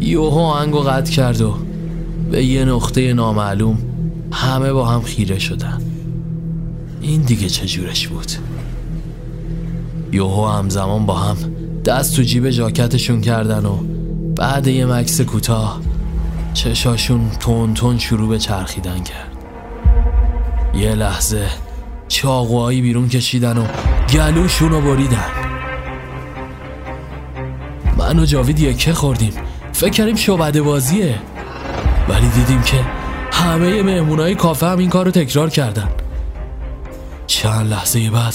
یوهو 0.00 0.38
آهنگو 0.38 0.78
قطع 0.78 1.12
کرد 1.12 1.40
و 1.40 1.54
به 2.30 2.44
یه 2.44 2.64
نقطه 2.64 3.14
نامعلوم 3.14 3.78
همه 4.32 4.72
با 4.72 4.86
هم 4.86 5.02
خیره 5.02 5.38
شدن. 5.38 5.82
این 7.00 7.20
دیگه 7.20 7.48
چجورش 7.48 8.08
بود؟ 8.08 8.32
یوهو 10.14 10.46
همزمان 10.46 11.06
با 11.06 11.14
هم 11.14 11.36
دست 11.84 12.16
تو 12.16 12.22
جیب 12.22 12.50
جاکتشون 12.50 13.20
کردن 13.20 13.66
و 13.66 13.76
بعد 14.36 14.66
یه 14.66 14.86
مکس 14.86 15.20
کوتاه 15.20 15.80
چشاشون 16.54 17.30
تون 17.40 17.74
تون 17.74 17.98
شروع 17.98 18.28
به 18.28 18.38
چرخیدن 18.38 19.02
کرد. 19.02 19.36
یه 20.74 20.94
لحظه 20.94 21.46
چاقوهایی 22.08 22.80
بیرون 22.80 23.08
کشیدن 23.08 23.58
و 23.58 23.66
گلوشون 24.12 24.70
رو 24.70 24.80
بریدن. 24.80 25.30
من 27.98 28.18
و 28.18 28.24
جاوید 28.24 28.60
یکه 28.60 28.92
خوردیم. 28.92 29.32
فکر 29.72 29.90
کردیم 29.90 30.16
شعبده 30.16 30.62
بازیه. 30.62 31.18
ولی 32.08 32.28
دیدیم 32.28 32.62
که 32.62 32.80
همه 33.32 33.82
مهمونای 33.82 34.34
کافه 34.34 34.66
هم 34.66 34.78
این 34.78 34.90
کار 34.90 35.04
رو 35.04 35.10
تکرار 35.10 35.50
کردن. 35.50 35.88
چند 37.26 37.70
لحظه 37.70 38.10
بعد 38.10 38.34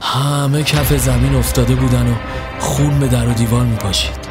همه 0.00 0.62
کف 0.62 0.92
زمین 0.92 1.34
افتاده 1.34 1.74
بودن 1.74 2.06
و 2.06 2.14
خون 2.58 2.98
به 2.98 3.08
در 3.08 3.28
و 3.28 3.32
دیوار 3.32 3.64
می 3.64 3.76
پاشید 3.76 4.28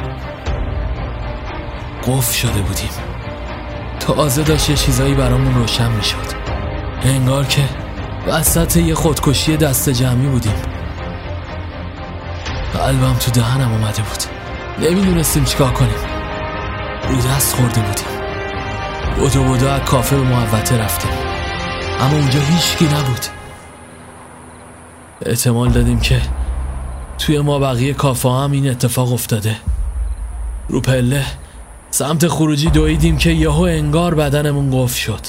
قف 2.06 2.34
شده 2.34 2.60
بودیم. 2.60 2.90
تازه 4.00 4.42
داشت 4.42 4.70
یه 4.70 4.76
چیزایی 4.76 5.14
برامون 5.14 5.54
روشن 5.54 5.90
می 5.90 6.04
شد 6.04 6.36
انگار 7.02 7.44
که 7.44 7.62
وسط 8.26 8.76
یه 8.76 8.94
خودکشی 8.94 9.56
دست 9.56 9.88
جمعی 9.88 10.26
بودیم. 10.26 10.54
قلبم 12.74 13.14
تو 13.14 13.30
دهنم 13.30 13.72
اومده 13.72 14.02
بود. 14.02 14.22
نمی‌دونستیم 14.90 15.44
چیکار 15.44 15.72
کنیم. 15.72 15.98
رو 17.08 17.16
دست 17.16 17.56
خورده 17.56 17.80
بودیم. 17.80 18.06
بودو 19.16 19.44
بودو 19.44 19.68
از 19.68 19.80
کافه 19.80 20.16
به 20.16 20.22
محوطه 20.22 20.78
رفتیم. 20.78 21.10
اما 22.00 22.16
اونجا 22.16 22.40
هیچکی 22.40 22.84
نبود. 22.84 23.35
احتمال 25.22 25.70
دادیم 25.70 26.00
که 26.00 26.22
توی 27.18 27.40
ما 27.40 27.58
بقیه 27.58 27.94
کافه 27.94 28.28
هم 28.28 28.52
این 28.52 28.70
اتفاق 28.70 29.12
افتاده. 29.12 29.56
رو 30.68 30.80
پله 30.80 31.24
سمت 31.90 32.28
خروجی 32.28 32.70
دویدیم 32.70 33.18
که 33.18 33.30
یهو 33.30 33.60
انگار 33.60 34.14
بدنمون 34.14 34.70
قفل 34.72 34.98
شد. 34.98 35.20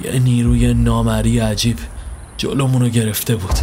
یه 0.00 0.18
نیروی 0.18 0.74
نامری 0.74 1.38
عجیب 1.38 1.78
جلومونو 2.36 2.88
گرفته 2.88 3.36
بود. 3.36 3.58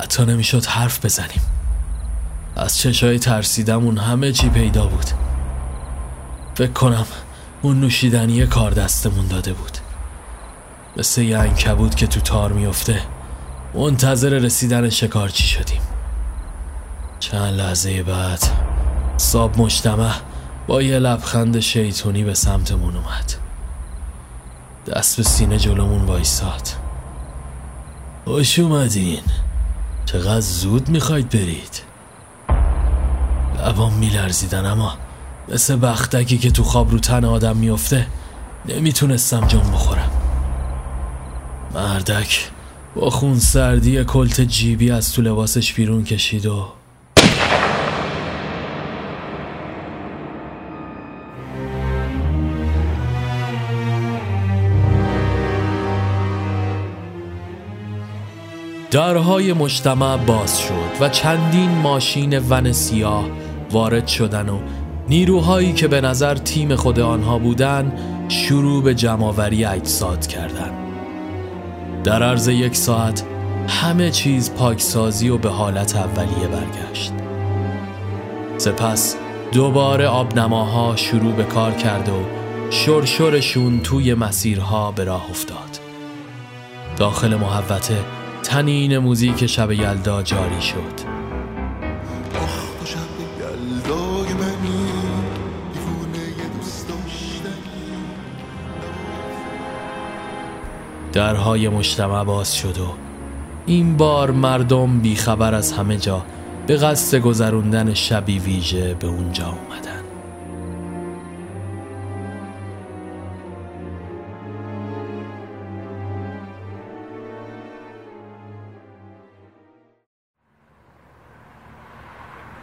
حتی 0.00 0.24
نمی‌شد 0.24 0.66
حرف 0.66 1.04
بزنیم. 1.04 1.42
از 2.56 2.78
چشای 2.78 3.18
ترسیدمون 3.18 3.98
همه 3.98 4.32
چی 4.32 4.48
پیدا 4.48 4.86
بود. 4.86 5.06
فکر 6.54 6.72
کنم 6.72 7.06
اون 7.62 7.80
نوشیدنی 7.80 8.46
کار 8.46 8.70
دستمون 8.70 9.26
داده 9.26 9.52
بود. 9.52 9.78
مثل 10.96 11.22
یه 11.22 11.38
انکبود 11.38 11.94
که 11.94 12.06
تو 12.06 12.20
تار 12.20 12.52
میفته. 12.52 13.02
منتظر 13.74 14.28
رسیدن 14.28 14.90
شکارچی 14.90 15.44
شدیم. 15.44 15.80
چند 17.20 17.54
لحظه 17.54 18.02
بعد 18.02 18.42
صاب 19.16 19.60
مجتمع 19.60 20.12
با 20.66 20.82
یه 20.82 20.98
لبخند 20.98 21.60
شیطونی 21.60 22.24
به 22.24 22.34
سمتمون 22.34 22.96
اومد. 22.96 23.32
دست 24.86 25.16
به 25.16 25.22
سینه 25.22 25.58
جلومون 25.58 26.02
وایساد. 26.02 26.68
خوش 28.24 28.58
اومدین. 28.58 29.22
چقدر 30.04 30.40
زود 30.40 30.88
می‌خواید 30.88 31.28
برید. 31.28 31.82
لبام 33.58 33.92
میلرزیدن 33.92 34.66
اما 34.66 34.94
مثل 35.48 35.76
بختکی 35.76 36.38
که 36.38 36.50
تو 36.50 36.64
خواب 36.64 36.90
رو 36.90 36.98
تن 36.98 37.24
آدم 37.24 37.56
میفته 37.56 38.06
نمی‌تونستم 38.68 39.46
جون 39.46 39.70
بخورم. 39.72 40.10
مردک 41.74 42.50
با 42.94 43.10
خون 43.10 43.38
سردی 43.38 44.04
کلت 44.04 44.40
جیبی 44.40 44.90
از 44.90 45.12
تو 45.12 45.22
لباسش 45.22 45.72
بیرون 45.74 46.04
کشید 46.04 46.46
و 46.46 46.66
درهای 58.90 59.52
مجتمع 59.52 60.16
باز 60.16 60.60
شد 60.60 60.74
و 61.00 61.08
چندین 61.08 61.70
ماشین 61.70 62.38
ون 62.38 62.72
سیاه 62.72 63.24
وارد 63.70 64.06
شدن 64.06 64.48
و 64.48 64.58
نیروهایی 65.08 65.72
که 65.72 65.88
به 65.88 66.00
نظر 66.00 66.34
تیم 66.34 66.76
خود 66.76 67.00
آنها 67.00 67.38
بودند 67.38 67.92
شروع 68.28 68.82
به 68.82 68.94
جمعآوری 68.94 69.64
اجساد 69.64 70.26
کردند. 70.26 70.81
در 72.04 72.22
عرض 72.22 72.48
یک 72.48 72.76
ساعت 72.76 73.24
همه 73.68 74.10
چیز 74.10 74.54
پاکسازی 74.54 75.28
و 75.28 75.38
به 75.38 75.48
حالت 75.48 75.96
اولیه 75.96 76.48
برگشت. 76.48 77.12
سپس 78.58 79.16
دوباره 79.52 80.06
آبنماها 80.06 80.96
شروع 80.96 81.32
به 81.32 81.44
کار 81.44 81.72
کرد 81.72 82.08
و 82.08 82.22
شرشرشون 82.70 83.80
توی 83.80 84.14
مسیرها 84.14 84.92
به 84.92 85.04
راه 85.04 85.30
افتاد. 85.30 85.80
داخل 86.96 87.34
محوطه 87.34 87.98
تنین 88.42 88.98
موزیک 88.98 89.46
شب 89.46 89.72
یلدا 89.72 90.22
جاری 90.22 90.62
شد. 90.62 91.21
درهای 101.12 101.68
مجتمع 101.68 102.24
باز 102.24 102.56
شد 102.56 102.78
و 102.78 102.86
این 103.66 103.96
بار 103.96 104.30
مردم 104.30 105.00
بیخبر 105.00 105.54
از 105.54 105.72
همه 105.72 105.96
جا 105.96 106.22
به 106.66 106.76
قصد 106.76 107.18
گذروندن 107.18 107.94
شبی 107.94 108.38
ویژه 108.38 108.94
به 108.94 109.06
اونجا 109.06 109.46
اومدن 109.46 110.02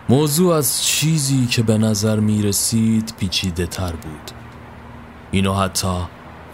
موضوع 0.10 0.56
از 0.56 0.84
چیزی 0.86 1.46
که 1.46 1.64
به 1.64 1.78
نظر 1.78 2.20
می 2.20 2.42
رسید 2.42 3.14
پیچیده 3.20 3.66
تر 3.66 3.92
بود. 3.92 4.32
اینو 5.32 5.54
حتی 5.54 5.98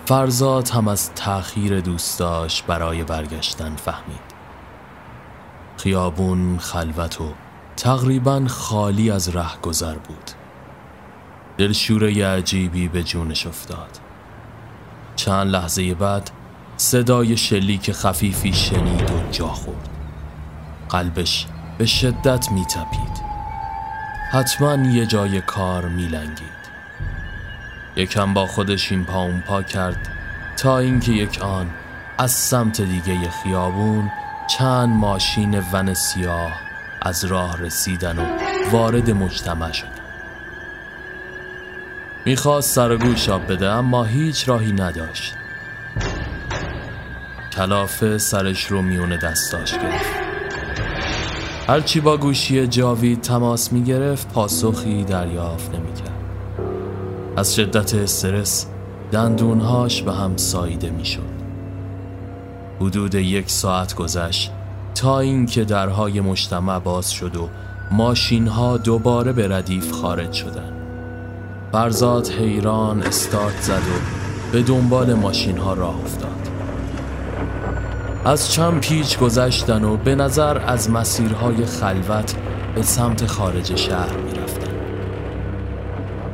فرزاد 0.06 0.70
هم 0.70 0.88
از 0.88 1.14
تأخیر 1.14 1.82
دوستاش 1.82 2.64
برای 2.64 3.04
برگشتن 3.04 3.76
فهمید. 3.76 4.36
خیابون 5.78 6.58
خلوت 6.58 7.22
و 7.22 7.34
تقریبا 7.78 8.46
خالی 8.48 9.12
از 9.12 9.36
ره 9.36 9.58
گذر 9.62 9.96
بود. 9.96 10.32
دلشوره 11.58 12.28
عجیبی 12.28 12.88
به 12.88 13.04
جونش 13.04 13.48
افتاد. 13.48 14.00
چند 15.16 15.52
لحظه 15.52 15.94
بعد 15.94 16.32
صدای 16.78 17.38
شلیک 17.38 17.92
خفیفی 17.92 18.54
شنید 18.54 19.12
و 19.12 19.32
جا 19.32 19.48
خورد. 19.48 19.90
قلبش 20.90 21.48
به 21.78 21.86
شدت 21.86 22.52
میتپید. 22.52 23.26
حتما 24.32 24.76
یه 24.76 25.06
جای 25.06 25.42
کار 25.42 25.86
میلنگید. 25.86 26.55
یکم 27.96 28.34
با 28.34 28.46
خودش 28.46 28.92
این 28.92 29.06
پا 29.06 29.24
اون 29.24 29.42
پا 29.42 29.64
کرد 29.64 30.10
تا 30.58 30.80
اینکه 30.80 31.12
یک 31.12 31.42
آن 31.42 31.70
از 32.18 32.32
سمت 32.32 32.82
دیگه 32.82 33.30
خیابون 33.30 34.12
چند 34.48 34.90
ماشین 34.90 35.64
ون 35.74 35.94
سیاه 35.94 36.60
از 37.02 37.26
راه 37.26 37.62
رسیدن 37.62 38.20
و 38.20 38.26
وارد 38.72 39.12
مجتمع 39.12 39.72
شد. 39.72 39.96
می‌خواست 42.26 42.74
سر 42.74 42.96
گوش 42.96 43.30
آب 43.30 43.52
بده 43.52 43.70
اما 43.70 44.04
هیچ 44.04 44.50
راهی 44.50 44.72
نداشت. 44.72 45.34
کلافه 47.56 48.18
سرش 48.18 48.66
رو 48.66 48.82
میون 48.82 49.18
دستاش 49.18 49.74
گرفت. 49.74 50.16
هرچی 51.68 52.00
با 52.00 52.18
گوشی 52.18 52.68
جاوید 52.68 53.22
تماس 53.22 53.72
می‌گرفت 53.74 54.34
پاسخی 54.34 55.04
دریافت 55.04 55.76
نمی‌کرد. 55.76 56.15
از 57.38 57.56
شدت 57.56 57.96
استرس 57.96 58.66
دندونهاش 59.12 60.02
به 60.02 60.14
هم 60.14 60.38
ساییده 60.38 60.90
می‌شد. 60.90 61.36
حدود 62.82 63.16
یک 63.16 63.50
ساعت 63.50 63.96
گذشت 63.96 64.52
تا 64.96 65.20
اینکه 65.20 65.64
درهای 65.64 66.22
مجتمع 66.22 66.80
باز 66.80 67.12
شد 67.12 67.36
و 67.36 67.50
ماشین 67.92 68.48
ها 68.48 68.78
دوباره 68.78 69.34
به 69.34 69.48
ردیف 69.48 69.92
خارج 69.92 70.34
شدن. 70.34 70.74
فرزاد 71.72 72.28
حیران 72.28 73.04
استارت 73.04 73.62
زد 73.62 73.74
و 73.74 74.52
به 74.52 74.64
دنبال 74.64 75.14
ماشین 75.14 75.58
ها 75.58 75.74
راه 75.74 76.00
افتاد. 76.04 76.50
از 78.26 78.52
چند 78.52 78.80
پیچ 78.80 79.20
گذشتن 79.20 79.84
و 79.84 79.98
به 79.98 80.16
نظر 80.16 80.58
از 80.58 80.90
مسیرهای 80.90 81.66
خلوت 81.66 82.36
به 82.76 82.82
سمت 82.82 83.26
خارج 83.26 83.76
شهر 83.76 84.18
می 84.18 84.35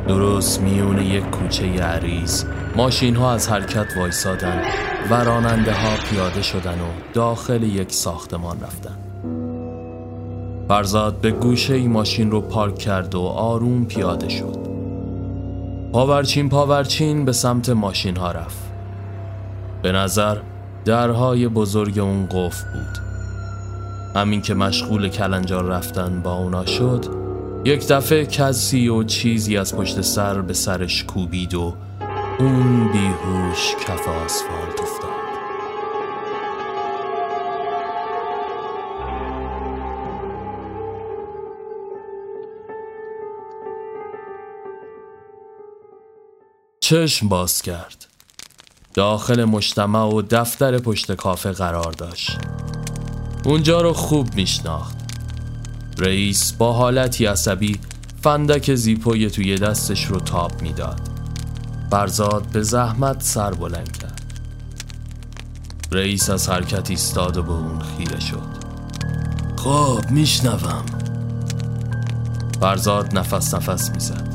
درست 0.08 0.62
میون 0.62 1.02
یک 1.02 1.24
کوچه 1.24 1.66
عریض. 1.66 2.44
ماشین 2.76 3.16
ها 3.16 3.32
از 3.32 3.50
حرکت 3.50 3.98
وایسادن. 3.98 4.62
و 5.10 5.14
راننده 5.14 5.74
ها 5.74 5.96
پیاده 6.10 6.42
شدن 6.42 6.82
و 6.82 7.14
داخل 7.14 7.64
یک 7.64 7.94
ساختمان 7.94 8.58
رفتن. 8.62 8.98
فرزاد 10.68 11.22
به 11.22 11.32
گوشه 11.32 11.74
ای 11.74 11.88
ماشین 11.88 12.32
رو 12.32 12.42
پارک 12.42 12.78
کرد 12.78 13.16
و 13.16 13.22
آروم 13.22 13.86
پیاده 13.86 14.30
شد. 14.30 14.58
پاورچین 15.94 16.50
پاورچین 16.50 17.26
به 17.26 17.32
سمت 17.32 17.70
ماشین 17.70 18.18
ها 18.18 18.32
رفت. 18.32 18.72
به 19.82 19.92
نظر 19.92 20.38
درهای 20.86 21.48
بزرگ 21.48 22.00
اون 22.00 22.26
قفل 22.26 22.64
بود. 22.74 22.98
همین 24.16 24.42
که 24.42 24.54
مشغول 24.54 25.10
کلنجار 25.10 25.64
رفتن 25.64 26.22
با 26.22 26.34
اونا 26.34 26.66
شد 26.66 27.21
یک 27.66 27.88
دفعه 27.88 28.26
کسی 28.26 28.88
و 28.88 29.04
چیزی 29.04 29.58
از 29.58 29.76
پشت 29.76 30.02
سر 30.02 30.42
به 30.42 30.54
سرش 30.54 31.04
کوبید 31.04 31.54
و 31.54 31.74
اون 32.40 32.92
بیهوش 32.92 33.76
کف 33.88 34.08
آسفالت 34.08 34.82
افتاد. 34.82 35.12
چشم 46.80 47.30
باز 47.30 47.62
کرد. 47.62 48.08
داخل 48.94 49.46
مجتمع 49.46 50.04
و 50.04 50.22
دفتر 50.22 50.78
پشت 50.78 51.12
کافه 51.12 51.52
قرار 51.52 51.92
داشت. 51.92 52.38
اونجا 53.46 53.82
رو 53.82 53.94
خوب 53.94 54.36
میشناخت. 54.36 55.01
رئیس 55.98 56.52
با 56.52 56.74
حالتی 56.74 57.26
عصبی 57.26 57.80
فندک 58.22 58.76
زیپوی 58.76 59.30
توی 59.30 59.58
دستش 59.58 60.06
رو 60.06 60.20
تاب 60.20 60.62
می‌داد. 60.62 61.02
فرزاد 61.92 62.44
به 62.44 62.64
زحمت 62.64 63.24
سر 63.24 63.52
بلند 63.52 63.98
کرد. 63.98 64.42
رئیس 65.92 66.30
از 66.30 66.50
حرکت 66.50 66.90
ایستاد 66.90 67.38
و 67.38 67.44
به 67.44 67.52
اون 67.52 67.80
خیره 67.80 68.20
شد. 68.20 68.62
خب 69.58 70.02
میشنوم. 70.10 70.86
فرزاد 72.62 73.18
نفس 73.18 73.54
نفس 73.54 73.90
می‌زد. 73.90 74.28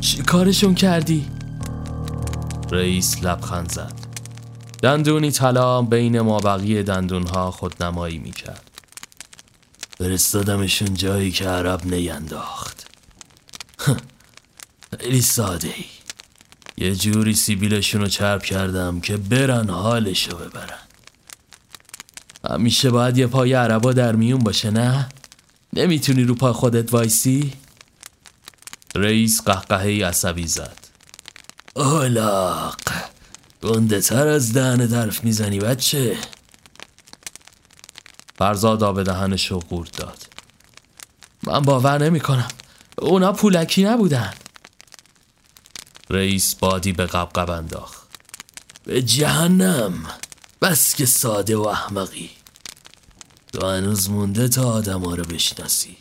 چی 0.00 0.22
کارشون 0.22 0.74
کردی؟ 0.74 1.26
رئیس 2.70 3.24
لبخند 3.24 3.72
زد. 3.72 3.92
دندونی 4.82 5.30
طلا 5.30 5.82
بین 5.82 6.20
مابقی 6.20 6.82
دندونها 6.82 7.50
خودنمایی 7.50 8.18
می‌کرد. 8.18 8.73
فرستادمشون 9.98 10.94
جایی 10.94 11.30
که 11.30 11.48
عرب 11.48 11.86
نینداخت. 11.86 12.86
خیلی 15.00 15.22
ساده 15.22 15.68
ای 15.68 15.84
یه 16.86 16.94
جوری 16.94 17.34
سیبیلشون 17.34 18.00
رو 18.00 18.08
چرب 18.08 18.42
کردم 18.42 19.00
که 19.00 19.16
برن 19.16 19.70
حالشو 19.70 20.36
ببرن. 20.36 20.78
همیشه 22.50 22.90
باید 22.90 23.18
یه 23.18 23.26
پای 23.26 23.52
عربا 23.52 23.92
در 23.92 24.16
میون 24.16 24.38
باشه 24.38 24.70
نه؟ 24.70 25.08
نمی‌تونی 25.72 26.24
رو 26.24 26.34
پای 26.34 26.52
خودت 26.52 26.92
وایسی؟ 26.92 27.52
رئیس 28.94 29.42
قهقهه 29.42 30.06
عصبی 30.06 30.46
زد. 30.46 30.78
اولاق 31.76 32.80
گنده 33.62 34.00
تر 34.00 34.28
از 34.28 34.52
دهن 34.52 34.86
درف 34.86 35.24
می‌زنی 35.24 35.58
بچه. 35.58 36.16
فرزاد 38.36 38.82
آب 38.82 39.02
دهنش 39.02 39.50
رو 39.50 39.58
قورت 39.58 39.96
داد. 39.96 40.26
من 41.42 41.60
باور 41.60 42.04
نمی 42.04 42.20
کنم. 42.20 42.48
اونا 42.98 43.32
پولکی 43.32 43.84
نبودن. 43.84 44.34
رئیس 46.10 46.54
بادی 46.54 46.92
به 46.92 47.06
قبقب 47.06 47.50
انداخت. 47.50 48.08
به 48.84 49.02
جهنم. 49.02 50.06
بس 50.62 50.94
که 50.94 51.06
ساده 51.06 51.56
و 51.56 51.66
احمقی. 51.66 52.30
تو 53.52 53.66
هنوز 53.66 54.10
مونده 54.10 54.48
تا 54.48 54.72
آدم 54.72 55.04
رو 55.04 55.24
بشناسی. 55.24 55.96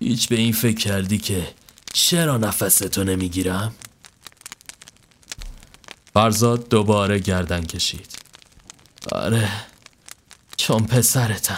هیچ 0.00 0.28
به 0.28 0.36
این 0.36 0.52
فکر 0.52 0.76
کردی 0.76 1.18
که 1.18 1.54
چرا 1.92 2.36
نفستو 2.36 3.04
نمی‌گیرم؟ 3.04 3.74
فرزاد 6.14 6.68
دوباره 6.68 7.18
گردن 7.18 7.64
کشید. 7.64 8.18
آره 9.12 9.48
چون 10.56 10.86
پسرتم. 10.86 11.56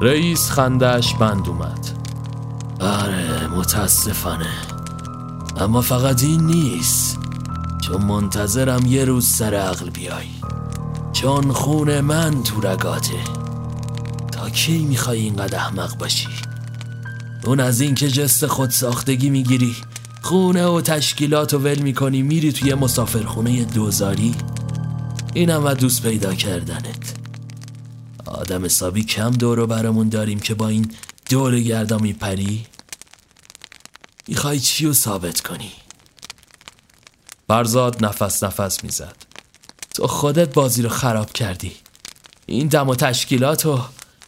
رئیس 0.00 0.50
خندش 0.50 1.14
بند 1.14 1.48
اومد. 1.48 1.86
آره 2.80 3.46
متاسفانه. 3.46 4.50
اما 5.56 5.80
فقط 5.80 6.22
این 6.22 6.46
نیست. 6.46 7.18
چون 7.82 8.02
منتظرم 8.02 8.86
یه 8.86 9.04
روز 9.04 9.28
سر 9.28 9.54
عقل 9.54 9.90
بیای. 9.90 10.28
چون 11.12 11.52
خون 11.52 12.00
من 12.00 12.42
تو 12.42 12.60
رگاته. 12.60 13.24
تا 14.32 14.50
کی 14.50 14.78
می‌خوای 14.78 15.18
اینقدر 15.18 15.58
احمق 15.58 15.98
باشی؟ 15.98 16.28
اون 17.44 17.60
از 17.60 17.80
این 17.80 17.94
که 17.94 18.08
جست 18.08 18.46
خود 18.46 18.70
ساختگی 18.70 19.30
می‌گیری. 19.30 19.76
خونه 20.22 20.66
و 20.66 20.80
تشکیلات 20.80 21.54
و 21.54 21.58
ول 21.58 21.78
می‌کنی 21.78 22.22
میری 22.22 22.52
توی 22.52 22.74
مسافرخونه 22.74 23.64
دوزاری؟ 23.64 24.34
اینم 25.34 25.64
و 25.64 25.74
دوست 25.74 26.02
پیدا 26.02 26.34
کردنت. 26.34 27.14
آدم 28.26 28.64
حسابی 28.64 29.04
کم 29.04 29.30
دورو 29.30 29.66
برامون 29.66 30.08
داریم 30.08 30.40
که 30.40 30.54
با 30.54 30.68
این 30.68 30.92
دور 31.30 31.60
گردا 31.60 31.98
میپری؟ 31.98 32.66
می‌خوای 34.28 34.60
چی 34.60 34.86
رو 34.86 34.92
ثابت 34.92 35.40
کنی؟ 35.40 35.72
فرزاد 37.48 38.04
نفس 38.04 38.44
نفس 38.44 38.84
می‌زد. 38.84 39.16
تو 39.94 40.06
خودت 40.06 40.54
بازی 40.54 40.82
رو 40.82 40.88
خراب 40.88 41.32
کردی. 41.32 41.72
این 42.46 42.68
دم 42.68 42.88
و 42.88 42.94
تشکیلات 42.94 43.66
و 43.66 43.80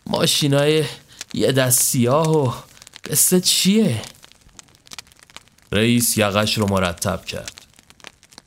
ماشینای 0.07 0.85
یه 1.35 1.53
دست 1.53 1.81
سیاه 1.83 2.39
و 2.39 2.53
قصه 3.11 3.41
چیه؟ 3.41 4.03
رئیس 5.73 6.19
یقش 6.19 6.59
رو 6.59 6.69
مرتب 6.69 7.25
کرد. 7.25 7.67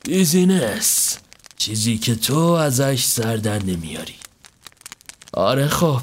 بیزینس 0.04 1.18
چیزی 1.58 1.98
که 1.98 2.14
تو 2.14 2.38
ازش 2.38 3.04
سردن 3.04 3.62
نمیاری. 3.62 4.14
آره 5.32 5.68
خب 5.68 6.00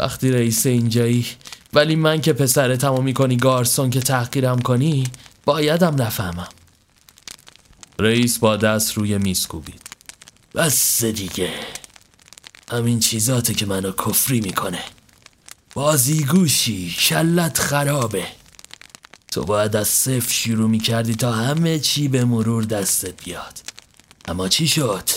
وقتی 0.00 0.30
رئیس 0.30 0.66
اینجایی 0.66 1.26
ولی 1.72 1.96
من 1.96 2.20
که 2.20 2.32
پسر 2.32 2.76
تمام 2.76 3.04
می‌کنی 3.04 3.36
گارسون 3.36 3.90
که 3.90 4.00
تحقیرم 4.00 4.58
کنی 4.58 5.04
بایدم 5.44 6.02
نفهمم. 6.02 6.48
رئیس 7.98 8.38
با 8.38 8.56
دست 8.56 8.92
روی 8.92 9.18
میز 9.18 9.46
کوبید. 9.46 9.80
بس 10.54 11.04
دیگه 11.04 11.50
همین 12.70 13.00
چیزاته 13.00 13.54
که 13.54 13.66
منو 13.66 13.92
کفری 13.92 14.40
می‌کنه. 14.40 14.82
بازیگوشی 15.74 16.90
کلت 16.90 17.58
خرابه. 17.58 18.26
تو 19.36 19.44
باید 19.44 19.76
از 19.76 19.88
صفر 19.88 20.32
شروع 20.32 20.68
می‌کردی 20.68 21.14
تا 21.14 21.32
همه 21.32 21.78
چی 21.78 22.08
به 22.08 22.24
مرور 22.24 22.64
دستت 22.64 23.24
بیاد 23.24 23.58
اما 24.28 24.48
چی 24.48 24.68
شد؟ 24.68 25.08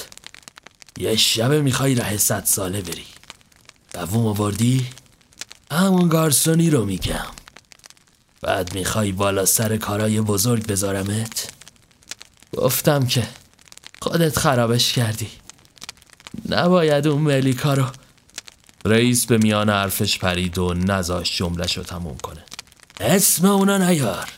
یه 0.97 1.15
شب 1.15 1.51
می‌خوای 1.51 1.95
ره 1.95 2.17
صد 2.17 2.45
ساله 2.45 2.81
بری 2.81 3.05
دووم 3.93 4.25
آوردی؟ 4.25 4.87
همون 5.71 6.09
گارسونی 6.09 6.69
رو 6.69 6.85
میگم 6.85 7.25
بعد 8.41 8.73
می‌خوای 8.73 9.11
بالا 9.11 9.45
سر 9.45 9.77
کارای 9.77 10.21
بزرگ 10.21 10.67
بذارمت؟ 10.67 11.51
گفتم 12.57 13.05
که 13.05 13.27
خودت 14.01 14.39
خرابش 14.39 14.93
کردی 14.93 15.29
نباید 16.49 17.07
اون 17.07 17.21
ملیکا 17.21 17.73
رو 17.73 17.85
رئیس 18.85 19.25
به 19.25 19.37
میان 19.37 19.69
حرفش 19.69 20.19
پرید 20.19 20.57
و 20.57 20.73
نزاش 20.73 21.37
جملش 21.37 21.77
رو 21.77 21.83
تموم 21.83 22.17
کنه 22.17 22.48
اسم 22.99 23.45
اونا 23.45 23.77
نیار. 23.77 24.29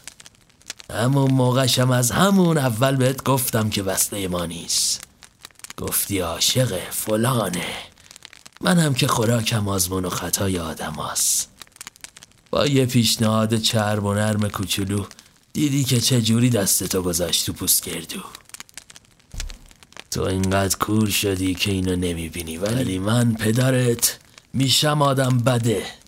همون 0.93 1.31
موقعشم 1.31 1.91
از 1.91 2.11
همون 2.11 2.57
اول 2.57 2.95
بهت 2.95 3.23
گفتم 3.23 3.69
که 3.69 3.83
وصله 3.83 4.27
ما 4.27 4.45
نیست. 4.45 5.03
گفتی 5.77 6.19
عاشق 6.19 6.79
فلانه. 6.89 7.65
منم 8.61 8.93
که 8.93 9.07
خوراکم 9.07 9.67
آزمون 9.67 10.05
و 10.05 10.09
خطای 10.09 10.59
آدم 10.59 10.93
هست. 10.93 11.49
با 12.51 12.67
یه 12.67 12.85
پیشنهاد 12.85 13.55
چرب 13.55 14.03
و 14.03 14.13
نرم 14.13 14.49
کوچولو 14.49 15.05
دیدی 15.53 15.83
که 15.83 16.01
چه 16.01 16.21
جوری 16.21 16.49
دستتو 16.49 17.01
گذاشت 17.01 17.45
تو 17.45 17.53
پوست 17.53 17.89
گردو. 17.89 18.21
تو 20.11 20.23
اینقدر 20.23 20.77
کور 20.77 21.09
شدی 21.09 21.55
که 21.55 21.71
اینو 21.71 21.95
نمی‌بینی 21.95 22.57
ولی 22.57 22.99
من 22.99 23.33
پدرت 23.33 24.19
میشم 24.53 25.01
آدم 25.01 25.37
بده. 25.37 26.00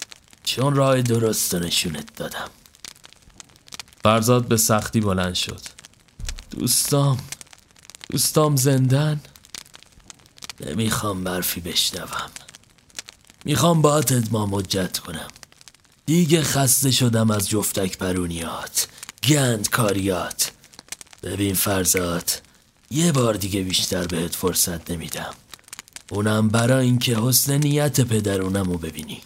چون 0.55 0.75
راه 0.75 1.01
درست 1.01 1.55
نشونت 1.55 2.15
دادم. 2.15 2.49
فرزاد 4.03 4.47
به 4.47 4.57
سختی 4.57 4.99
بلند 5.01 5.33
شد. 5.33 5.61
دوستام 6.49 7.17
دوستام 8.09 8.55
زندن؟ 8.55 9.21
نمی‌خوام 10.59 11.23
برفی 11.23 11.61
بشنوم. 11.61 12.29
می‌خوام 13.45 13.81
با 13.81 13.97
ادمام 13.97 14.49
مجت 14.49 14.97
کنم. 14.97 15.27
دیگه 16.05 16.43
خسته 16.43 16.91
شدم 16.91 17.31
از 17.31 17.49
جفتک 17.49 17.97
پرونیات 17.97 18.87
گند 19.27 19.69
کاریات. 19.69 20.51
ببین 21.23 21.53
فرزاد 21.53 22.41
یه 22.91 23.11
بار 23.11 23.33
دیگه 23.33 23.61
بیشتر 23.61 24.07
بهت 24.07 24.35
فرصت 24.35 24.91
نمیدم. 24.91 25.33
اونم 26.09 26.49
برای 26.49 26.85
اینکه 26.85 27.17
حسن 27.19 27.57
نیت 27.57 28.01
پدرونم 28.01 28.71
رو 28.71 28.77
ببینی. 28.77 29.21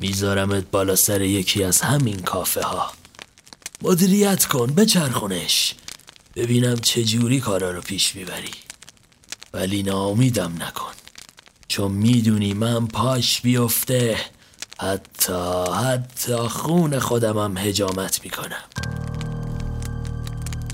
میذارمت 0.00 0.70
بالا 0.70 0.96
سر 0.96 1.22
یکی 1.22 1.64
از 1.64 1.80
همین 1.80 2.20
کافه 2.20 2.62
ها 2.62 2.92
مدیریت 3.82 4.44
کن 4.44 4.66
بچرخونش. 4.66 5.74
ببینم 6.36 6.76
چه 6.76 7.04
جوری 7.04 7.40
کارا 7.40 7.70
رو 7.70 7.80
پیش 7.80 8.16
می‌بری. 8.16 8.50
ولی 9.54 9.82
ناامیدم 9.82 10.52
نکن. 10.62 10.92
چون 11.68 11.92
می‌دونی 11.92 12.54
من 12.54 12.86
پاش 12.86 13.40
بیفته 13.40 14.16
حتی 14.80 15.64
حتی 15.84 16.36
خون 16.36 16.98
خودمم 16.98 17.56
هجامت 17.58 18.24
می‌کنم. 18.24 18.64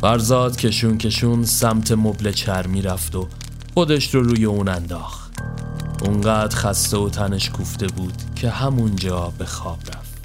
فرزاد 0.00 0.56
کشون 0.56 0.98
کشون 0.98 1.44
سمت 1.44 1.92
مبل 1.92 2.32
چرمی 2.32 2.82
رفت 2.82 3.14
و 3.14 3.28
خودش 3.74 4.14
رو 4.14 4.22
روی 4.22 4.44
اون 4.44 4.68
انداخت. 4.68 5.25
اونقدر 6.04 6.56
خسته 6.56 6.96
و 6.96 7.09
تنش 7.09 7.50
کوفته 7.50 7.87
بود 7.87 8.14
که 8.37 8.50
همونجا 8.50 9.32
به 9.38 9.46
خواب 9.46 9.78
رفت 9.88 10.16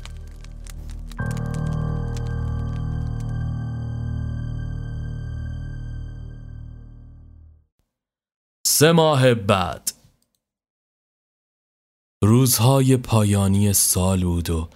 سه 8.68 8.92
ماه 8.92 9.34
بعد 9.34 9.92
روزهای 12.24 12.98
پایانی 12.98 13.74
سال 13.74 14.24
بود 14.24 14.50
و 14.50 14.70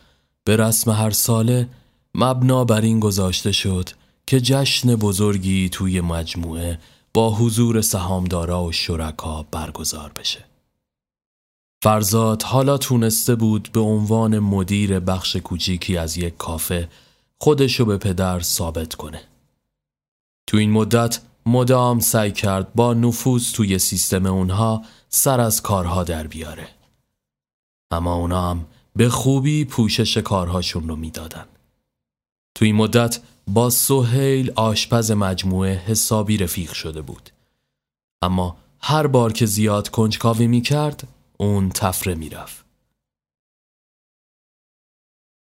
به 0.44 0.58
رسم 0.58 0.92
هر 0.92 1.10
ساله 1.10 1.70
مبنا 2.16 2.66
بر 2.66 2.82
این 2.82 3.00
گذاشته 3.00 3.52
شد 3.52 3.90
که 4.28 4.42
جشن 4.42 4.96
بزرگی 4.96 5.70
توی 5.70 6.02
مجموعه 6.02 6.80
با 7.14 7.36
حضور 7.36 7.82
سهامدارا 7.82 8.64
و 8.64 8.72
شرکا 8.72 9.46
برگزار 9.52 10.12
بشه. 10.16 10.55
فرزاد 11.86 12.44
حالا 12.44 12.78
تونسته 12.78 13.36
بود 13.36 13.70
به 13.74 13.80
عنوان 13.80 14.40
مدیر 14.40 15.00
بخش 15.00 15.36
کوچیکی 15.36 15.98
از 15.98 16.18
یک 16.18 16.38
کافه 16.38 16.90
خودشو 17.38 17.86
به 17.86 17.98
پدر 17.98 18.40
ثابت 18.40 18.96
کنه. 18.96 19.22
تو 20.48 20.58
این 20.58 20.72
مدت 20.72 21.20
مدام 21.46 22.00
سعی 22.00 22.32
کرد 22.32 22.74
با 22.74 22.94
نفوذ 22.94 23.52
توی 23.52 23.80
سیستم 23.80 24.26
اونها 24.26 24.82
سر 25.10 25.40
از 25.40 25.62
کارها 25.62 26.04
در 26.04 26.28
بیاره. 26.28 26.68
اما 27.92 28.16
اونا 28.16 28.50
هم 28.50 28.66
به 28.96 29.10
خوبی 29.10 29.66
پوشش 29.66 30.18
کارهاشون 30.18 30.88
رو 30.88 30.96
می‌دادن. 30.96 31.46
تو 32.56 32.66
این 32.66 32.76
مدت 32.76 33.20
با 33.48 33.70
سهیل 33.70 34.52
آشپز 34.56 35.12
مجموعه 35.12 35.76
حسابی 35.76 36.38
رفیق 36.38 36.74
شده 36.74 37.02
بود. 37.02 37.30
اما 38.22 38.58
هر 38.80 39.08
بار 39.08 39.34
که 39.34 39.46
زیاد 39.46 39.90
کنجکاوی 39.90 40.48
می 40.48 40.62
کرد 40.62 41.08
اون 41.38 41.70
تفره 41.70 42.16
می 42.16 42.30
رفت. 42.30 42.66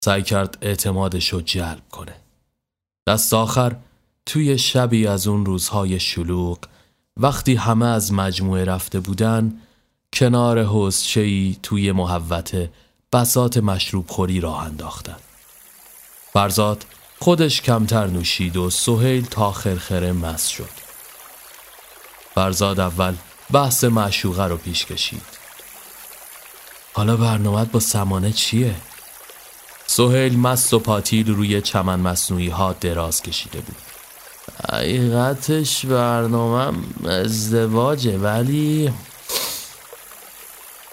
سعی 0.04 0.22
کرد 0.22 0.58
اعتمادش 0.60 1.28
رو 1.28 1.40
جلب 1.40 1.88
کنه. 1.90 2.16
دست 3.08 3.34
آخر 3.34 3.76
توی 4.26 4.58
شبی 4.58 5.06
از 5.06 5.26
اون 5.26 5.46
روزهای 5.46 6.00
شلوغ 6.00 6.58
وقتی 7.16 7.54
همه 7.54 7.86
از 7.86 8.12
مجموعه 8.12 8.64
رفته 8.64 9.00
بودن 9.00 9.60
کنار 10.12 10.62
حوزچهی 10.62 11.56
توی 11.62 11.92
محوته 11.92 12.72
بسات 13.12 13.56
مشروب 13.56 14.10
خوری 14.10 14.40
راه 14.40 14.64
انداختن. 14.64 15.16
فرزاد 16.32 16.84
خودش 17.18 17.62
کمتر 17.62 18.06
نوشید 18.06 18.56
و 18.56 18.70
سهیل 18.70 19.26
تا 19.26 19.52
خرخره 19.52 20.12
مس 20.12 20.46
شد. 20.46 20.70
فرزاد 22.34 22.80
اول 22.80 23.14
بحث 23.52 23.84
معشوقه 23.84 24.44
رو 24.44 24.56
پیش 24.56 24.86
کشید. 24.86 25.39
حالا 26.92 27.16
برنامه 27.16 27.64
با 27.64 27.80
سمانه 27.80 28.32
چیه؟ 28.32 28.74
سهیل 29.86 30.38
مست 30.38 30.74
و 30.74 30.78
پاتیل 30.78 31.34
روی 31.34 31.60
چمن 31.60 32.00
مصنوعی 32.00 32.48
ها 32.48 32.72
دراز 32.72 33.22
کشیده 33.22 33.60
بود. 33.60 33.76
حقیقتش 34.72 35.86
برنامه 35.86 36.78
ازدواجه 37.08 38.18
ولی 38.18 38.92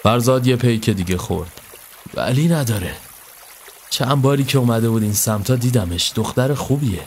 فرزاد 0.02 0.46
یه 0.46 0.56
پیک 0.56 0.90
دیگه 0.90 1.16
خورد. 1.16 1.60
ولی 2.14 2.48
نداره. 2.48 2.94
چند 3.90 4.22
باری 4.22 4.44
که 4.44 4.58
اومده 4.58 4.90
بود 4.90 5.02
این 5.02 5.12
سمتا 5.12 5.56
دیدمش. 5.56 6.12
دختر 6.14 6.54
خوبیه. 6.54 7.02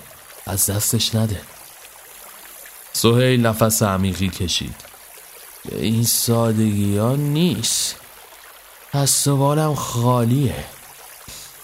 از 0.46 0.66
دستش 0.66 1.16
نده. 1.16 1.42
سهیل 2.94 3.46
نفس 3.46 3.84
عمیقی 3.84 4.30
کشید. 4.30 4.76
به 5.66 5.82
این 5.82 6.04
سادگی 6.04 6.98
ها 6.98 7.16
نیست. 7.16 7.96
پس 8.94 9.28
خالیه. 9.76 10.66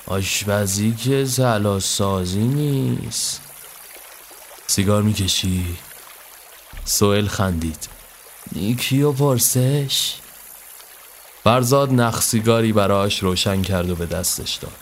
آشپزی 0.05 0.95
که 0.95 1.25
سازی 1.79 2.39
نیست. 2.39 3.41
سیگار 4.67 5.01
می‌کشی؟ 5.01 5.77
سوئل 6.85 7.27
خندید. 7.27 7.87
نیکی 8.51 9.01
و 9.01 9.11
پرسش. 9.11 10.13
فرزاد 11.43 11.93
نخ 11.93 12.21
سیگاری 12.21 12.73
براش 12.73 13.23
روشن 13.23 13.61
کرد 13.61 13.89
و 13.89 13.95
به 13.95 14.05
دستش 14.05 14.55
داد. 14.55 14.75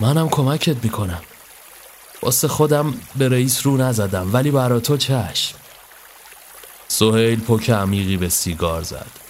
منم 0.00 0.28
کمکت 0.28 0.84
می‌کنم. 0.84 1.22
واسه 2.22 2.48
خودم 2.48 2.94
به 3.16 3.28
رئیس 3.28 3.66
رو 3.66 3.76
نزدم 3.76 4.30
ولی 4.32 4.50
برا 4.50 4.80
تو 4.80 4.96
چشم. 4.96 5.54
سهیل 6.88 7.40
پک 7.40 7.70
عمیقی 7.70 8.16
به 8.16 8.28
سیگار 8.28 8.82
زد. 8.82 9.23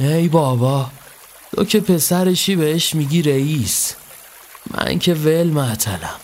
ای 0.00 0.28
بابا 0.28 0.90
تو 1.56 1.64
که 1.64 1.80
پسرشی 1.80 2.56
بهش 2.56 2.94
میگی 2.94 3.22
رئیس. 3.22 3.94
من 4.66 4.98
که 4.98 5.14
ول 5.14 5.46
معطلم. 5.46 6.20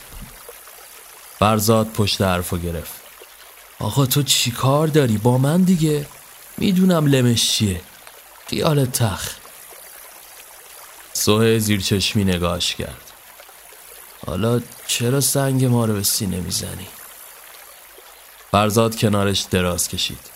فرزاد 1.39 1.87
پشت 1.87 2.21
حرفو 2.23 2.59
گرفت. 2.59 2.93
آقا 3.79 4.07
تو 4.07 4.23
چی 4.23 4.51
کار 4.51 4.87
داری؟ 4.87 5.19
با 5.19 5.39
من 5.39 5.63
دیگه؟ 5.63 6.07
می‌دونم 6.59 7.07
لمش 7.07 7.53
چیه. 7.53 7.81
خیال 8.47 8.85
تخ. 8.85 9.31
سوه 11.13 11.59
زیر 11.59 11.81
چشمی 11.81 12.25
نگاش 12.25 12.75
کرد. 12.75 13.13
حالا 14.27 14.61
چرا 14.87 15.21
سنگ 15.21 15.65
ما 15.65 15.85
رو 15.85 15.93
به 15.95 16.03
سینه 16.03 16.41
می‌زنی؟ 16.41 16.87
فرزاد 18.51 18.97
کنارش 18.97 19.41
دراز 19.41 19.89
کشید. 19.89 20.31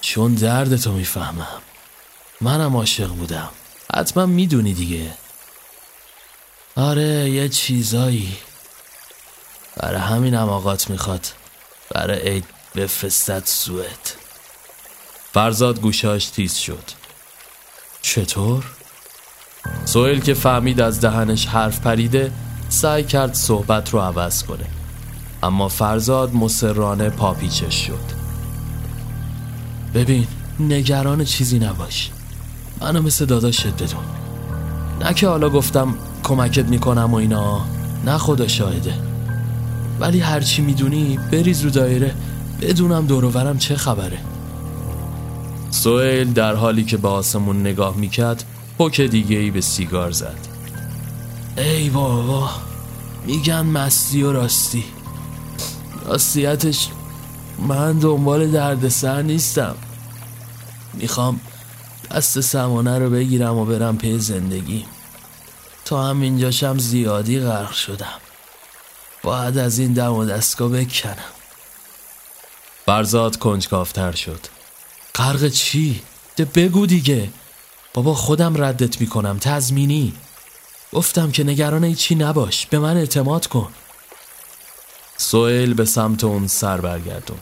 چون 0.00 0.34
درد 0.34 0.76
تو 0.76 0.92
می‌فهمم. 0.92 1.62
منم 2.40 2.76
عاشق 2.76 3.08
بودم. 3.08 3.48
حتما 3.94 4.26
می‌دونی 4.26 4.74
دیگه. 4.74 5.10
آره 6.76 7.30
یه 7.30 7.48
چیزایی. 7.48 8.36
برای 9.76 10.00
همین 10.00 10.34
هم 10.34 10.48
آقات 10.48 10.90
می‌خواد. 10.90 11.26
برای 11.90 12.30
عید 12.30 12.44
بفرستد 12.74 13.42
سوئد. 13.44 14.10
فرزاد 15.32 15.80
گوشاش 15.80 16.26
تیز 16.26 16.54
شد. 16.54 16.84
چطور؟ 18.02 18.64
سوئل 19.84 20.20
که 20.20 20.34
فهمید 20.34 20.80
از 20.80 21.00
دهنش 21.00 21.46
حرف 21.46 21.80
پریده 21.80 22.32
سعی 22.68 23.04
کرد 23.04 23.34
صحبت 23.34 23.90
رو 23.90 24.00
عوض 24.00 24.42
کنه. 24.42 24.66
اما 25.42 25.68
فرزاد 25.68 26.34
مسررانه 26.34 27.10
پاپیچش 27.10 27.86
شد. 27.86 28.18
ببین 29.94 30.26
نگران 30.60 31.24
چیزی 31.24 31.58
نباش. 31.58 32.10
منو 32.80 33.02
مثل 33.02 33.24
داداشت 33.24 33.66
بدون 33.66 34.04
نه 35.00 35.14
که 35.14 35.28
حالا 35.28 35.48
گفتم 35.50 35.94
کمکت 36.22 36.64
می‌کنم 36.64 37.08
و 37.12 37.14
اینا. 37.14 37.60
نه 38.04 38.18
خدا 38.18 38.48
شاهده. 38.48 38.94
ولی 40.00 40.20
هرچی 40.20 40.62
می‌دونی 40.62 41.18
بریز 41.32 41.62
رو 41.62 41.70
دایره 41.70 42.14
بدونم 42.60 43.06
دوروورم 43.06 43.58
چه 43.58 43.76
خبره. 43.76 44.18
سوئیل 45.70 46.32
در 46.32 46.54
حالی 46.54 46.84
که 46.84 46.96
به 46.96 47.08
آسمون 47.08 47.60
نگاه 47.60 47.96
می‌کرد 47.96 48.44
پک 48.78 49.00
دیگه 49.00 49.36
ای 49.36 49.50
به 49.50 49.60
سیگار 49.60 50.10
زد. 50.10 50.38
ای 51.56 51.90
بابا 51.90 52.50
میگن 53.26 53.60
مستی 53.60 54.22
و 54.22 54.32
راستی. 54.32 54.84
راستیتش 56.06 56.88
من 57.68 57.92
دنبال 57.92 58.50
دردسر 58.50 59.22
نیستم. 59.22 59.74
می‌خوام 60.94 61.40
دست 62.10 62.40
سمانه 62.40 62.98
رو 62.98 63.10
بگیرم 63.10 63.56
و 63.56 63.64
برم 63.64 63.98
پی 63.98 64.18
زندگی. 64.18 64.86
تا 65.84 66.06
همینجاشم 66.06 66.78
زیادی 66.78 67.40
غرق 67.40 67.72
شدم. 67.72 68.18
باید 69.22 69.58
از 69.58 69.78
این 69.78 69.92
دم 69.92 70.12
و 70.12 70.24
دستگاه 70.24 70.68
بکنم. 70.68 71.16
برزاد 72.86 73.36
کنجکافتر 73.36 74.12
شد. 74.12 74.40
غرق 75.14 75.48
چی؟ 75.48 76.02
ده 76.36 76.44
بگو 76.44 76.86
دیگه. 76.86 77.30
بابا 77.94 78.14
خودم 78.14 78.64
ردت 78.64 79.00
می‌کنم 79.00 79.38
تزمینی 79.38 80.14
گفتم 80.92 81.30
که 81.30 81.44
نگران 81.44 81.94
چی 81.94 82.14
نباش 82.14 82.66
به 82.66 82.78
من 82.78 82.96
اعتماد 82.96 83.46
کن. 83.46 83.72
سوئیل 85.16 85.74
به 85.74 85.84
سمت 85.84 86.24
اون 86.24 86.46
سر 86.46 86.80
برگردون. 86.80 87.38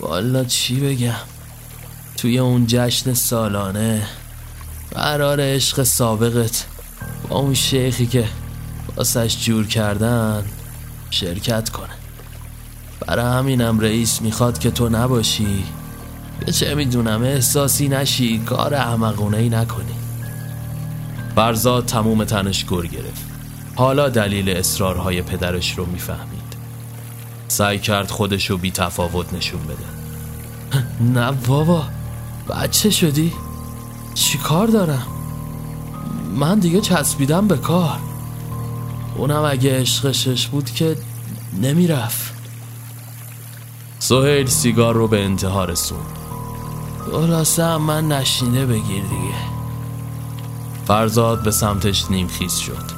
والا 0.00 0.44
چی 0.44 0.80
بگم؟ 0.80 1.35
توی 2.16 2.38
اون 2.38 2.64
جشن 2.68 3.14
سالانه. 3.14 4.02
قرار 4.90 5.40
عشق 5.40 5.82
سابقت 5.82 6.66
با 7.28 7.36
اون 7.38 7.54
شیخی 7.54 8.06
که 8.06 8.24
واسش 8.96 9.44
جور 9.44 9.66
کردن 9.66 10.44
شرکت 11.10 11.68
کنه. 11.68 11.88
برای 13.06 13.38
همینم 13.38 13.80
رئیس 13.80 14.22
می‌خواد 14.22 14.58
که 14.58 14.70
تو 14.70 14.88
نباشی. 14.88 15.64
به 16.46 16.52
چه 16.52 16.74
می‌دونم 16.74 17.22
احساسی 17.22 17.88
نشی 17.88 18.38
کار 18.38 18.74
احمقونه 18.74 19.36
ای 19.36 19.48
نکنی. 19.48 19.94
فرزاد 21.36 21.86
تموم 21.86 22.24
تنش 22.24 22.64
گر 22.64 22.86
گرفت. 22.86 23.24
حالا 23.74 24.08
دلیل 24.08 24.48
اصرارهای 24.48 25.22
پدرش 25.22 25.78
رو 25.78 25.86
می‌فهمید. 25.86 26.56
سعی 27.48 27.78
کرد 27.78 28.10
خودشو 28.10 28.56
بی 28.56 28.70
تفاوت 28.70 29.34
نشون 29.34 29.60
بده. 29.62 29.96
نه 31.20 31.32
بابا. 31.32 31.84
بچه 32.48 32.90
شدی؟ 32.90 33.32
چی 34.14 34.38
کار 34.38 34.66
دارم؟ 34.66 35.06
من 36.34 36.58
دیگه 36.58 36.80
چسبیدم 36.80 37.48
به 37.48 37.56
کار. 37.56 37.98
اونم 39.16 39.44
اگه 39.50 39.80
عشقشش 39.80 40.46
بود 40.46 40.70
که 40.70 40.96
نمی‌رفت. 41.62 42.32
سهیل 43.98 44.46
سیگار 44.46 44.94
رو 44.94 45.08
به 45.08 45.24
انتها 45.24 45.64
رسون. 45.64 45.98
خلاصه 47.12 47.64
هم 47.64 47.82
من 47.82 48.08
نشینه 48.08 48.66
بگیر 48.66 49.02
دیگه. 49.02 49.34
فرزاد 50.86 51.42
به 51.42 51.50
سمتش 51.50 52.10
نیمخیز 52.10 52.56
شد. 52.56 52.96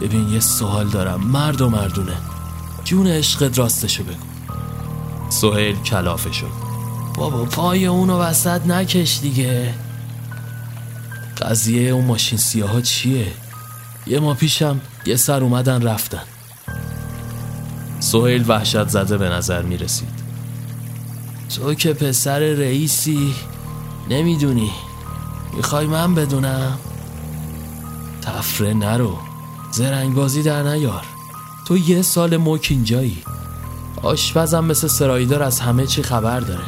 ببین 0.00 0.28
یه 0.28 0.40
سوال 0.40 0.88
دارم. 0.88 1.20
مرد 1.20 1.60
و 1.60 1.70
مردونه. 1.70 2.16
جون 2.84 3.06
عشقت 3.06 3.58
راستشو 3.58 4.04
بگو. 4.04 4.14
سهیل 5.28 5.76
کلافه 5.76 6.32
شد. 6.32 6.65
بابا 7.16 7.44
پای 7.44 7.86
اونو 7.86 8.18
وسط 8.18 8.66
نکش 8.66 9.18
دیگه. 9.22 9.74
قضیه 11.42 11.90
اون 11.90 12.04
ماشین 12.04 12.38
سیاه 12.38 12.82
چیه؟ 12.82 13.32
یه 14.06 14.20
ما 14.20 14.34
پیشم 14.34 14.80
یه 15.06 15.16
سر 15.16 15.42
اومدن 15.42 15.82
رفتن. 15.82 16.22
سهیل 18.00 18.44
وحشت 18.48 18.88
زده 18.88 19.18
به 19.18 19.28
نظر 19.28 19.62
می 19.62 19.76
رسید 19.76 20.26
تو 21.56 21.74
که 21.74 21.92
پسر 21.92 22.38
رئیسی 22.38 23.34
نمی‌دونی. 24.10 24.70
می‌خوای 25.56 25.86
من 25.86 26.14
بدونم؟ 26.14 26.78
تفره 28.22 28.74
نرو. 28.74 29.18
زرنگ 29.72 30.14
بازی 30.14 30.42
در 30.42 30.62
نیار. 30.62 31.04
تو 31.66 31.76
یه 31.76 32.02
سال 32.02 32.36
مک 32.36 32.66
اینجایی. 32.70 33.22
آشپزم 34.02 34.64
مثل 34.64 34.88
سرایدار 34.88 35.42
از 35.42 35.60
همه 35.60 35.86
چی 35.86 36.02
خبر 36.02 36.40
داره. 36.40 36.64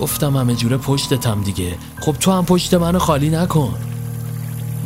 گفتم 0.00 0.36
همه 0.36 0.54
جوره 0.54 0.76
پشتتم 0.76 1.42
دیگه. 1.42 1.78
خب 2.00 2.12
تو 2.12 2.32
هم 2.32 2.44
پشت 2.44 2.74
منو 2.74 2.98
خالی 2.98 3.30
نکن. 3.30 3.74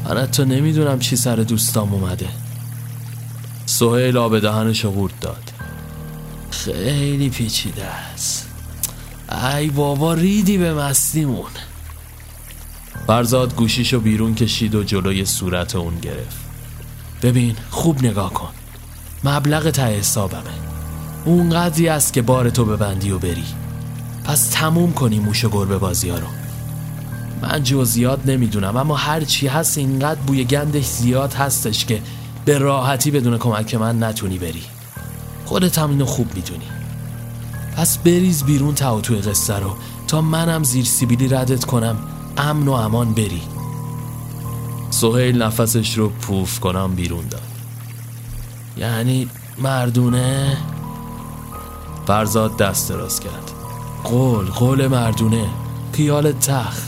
من 0.05 0.27
تو 0.27 0.45
نمی‌دونم 0.45 0.99
چی 0.99 1.17
سر 1.17 1.37
دوستام 1.37 1.95
اومده. 1.95 2.29
سهیل 3.67 4.17
آب 4.17 4.39
دهنش 4.39 4.85
قورت 4.85 5.21
داد. 5.21 5.53
خیلی 6.51 7.31
پیچیده 7.31 7.85
است. 7.85 8.49
ای 9.55 9.71
بابا 9.71 10.15
ریدی 10.15 10.59
به 10.59 10.75
مستیمون. 10.75 11.51
فرزاد 13.07 13.57
گوشیشو 13.57 14.01
بیرون 14.01 14.35
کشید 14.35 14.75
و 14.75 14.83
جلوی 14.83 15.25
صورت 15.25 15.77
اون 15.77 15.99
گرفت. 15.99 16.37
ببین 17.23 17.57
خوب 17.71 18.05
نگاه 18.05 18.33
کن. 18.33 18.51
مبلغ 19.25 19.71
ته 19.71 19.83
حسابمه. 19.83 20.43
اون 21.25 21.51
قدری 21.51 21.89
است 21.89 22.13
که 22.13 22.23
بار 22.23 22.51
تو 22.51 22.65
ببندی 22.65 23.11
و 23.11 23.19
بری. 23.19 23.45
پس 24.29 24.49
تموم 24.49 24.93
کنی 24.93 25.19
موش 25.19 25.45
و 25.45 25.49
گربه 25.49 25.79
بازی 25.79 26.09
ها 26.09 26.19
رو. 26.19 26.27
من 27.43 27.63
جزیات 27.63 28.27
نمی‌دونم 28.27 28.77
اما 28.77 28.97
هر 28.97 29.21
چی 29.21 29.47
هست 29.47 29.79
اینقدر 29.79 30.21
بوی 30.21 30.45
گندش 30.45 30.85
زیاد 30.85 31.35
هستش 31.35 31.85
که 31.85 32.03
به 32.45 32.59
راحتی 32.59 33.11
بدون 33.11 33.39
کمک 33.39 33.75
من 33.75 34.03
نتونی 34.03 34.39
بری. 34.39 34.63
خودت 35.45 35.79
هم 35.79 35.91
اینو 35.91 36.05
خوب 36.05 36.35
می‌دونی. 36.35 36.65
پس 37.77 37.99
بریز 37.99 38.45
بیرون 38.45 38.75
تا 38.75 39.01
توی 39.01 39.19
قصه 39.19 39.59
رو. 39.59 39.77
تا 40.09 40.21
منم 40.21 40.65
زیر 40.65 40.85
سیبیلی 40.85 41.29
ردت 41.29 41.65
کنم 41.65 41.97
امن 42.37 42.69
و 42.69 42.73
امان 42.73 43.15
بری. 43.15 43.43
سهیل 44.91 45.43
نفسش 45.43 45.99
رو 45.99 46.09
پوف 46.09 46.61
کنم 46.61 46.95
بیرون 46.95 47.29
داد. 47.29 47.43
یعنی 48.77 49.29
مردونه؟ 49.59 50.57
فرزاد 52.07 52.57
دست 52.57 52.89
دراز 52.89 53.21
کرد. 53.21 53.58
قول 54.09 54.47
قول 54.47 54.87
مردونه. 54.87 55.49
خیال 55.93 56.33
تخ 56.33 56.79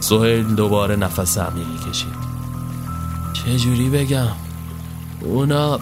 سهیل 0.00 0.54
دوباره 0.54 0.96
نفس 0.96 1.38
عمیقی 1.38 1.90
کشید. 1.90 2.16
چجوری 3.32 3.90
بگم؟ 3.90 4.28
اونا 5.20 5.80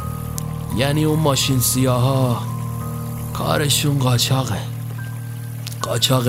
یعنی 0.77 1.05
اون 1.05 1.19
ماشین 1.19 1.61
سیاها 1.61 2.43
کارشون 3.35 3.99
قاچاقه. 3.99 4.61
قاچاق 5.83 6.29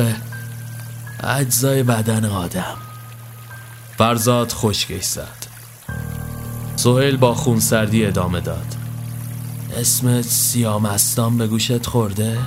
اجزای 1.24 1.84
بدن 1.84 2.26
آدم. 2.26 2.78
فرزاد 3.98 4.52
خشکش 4.52 5.04
زد. 5.04 5.46
سهیل 6.76 7.18
با 7.18 7.34
خونسردی 7.34 8.06
ادامه 8.06 8.42
داد. 8.42 8.76
اسمت 9.78 10.26
سیامستان 10.26 11.38
به 11.38 11.48
گوشت 11.48 11.88
خورده؟ 11.88 12.38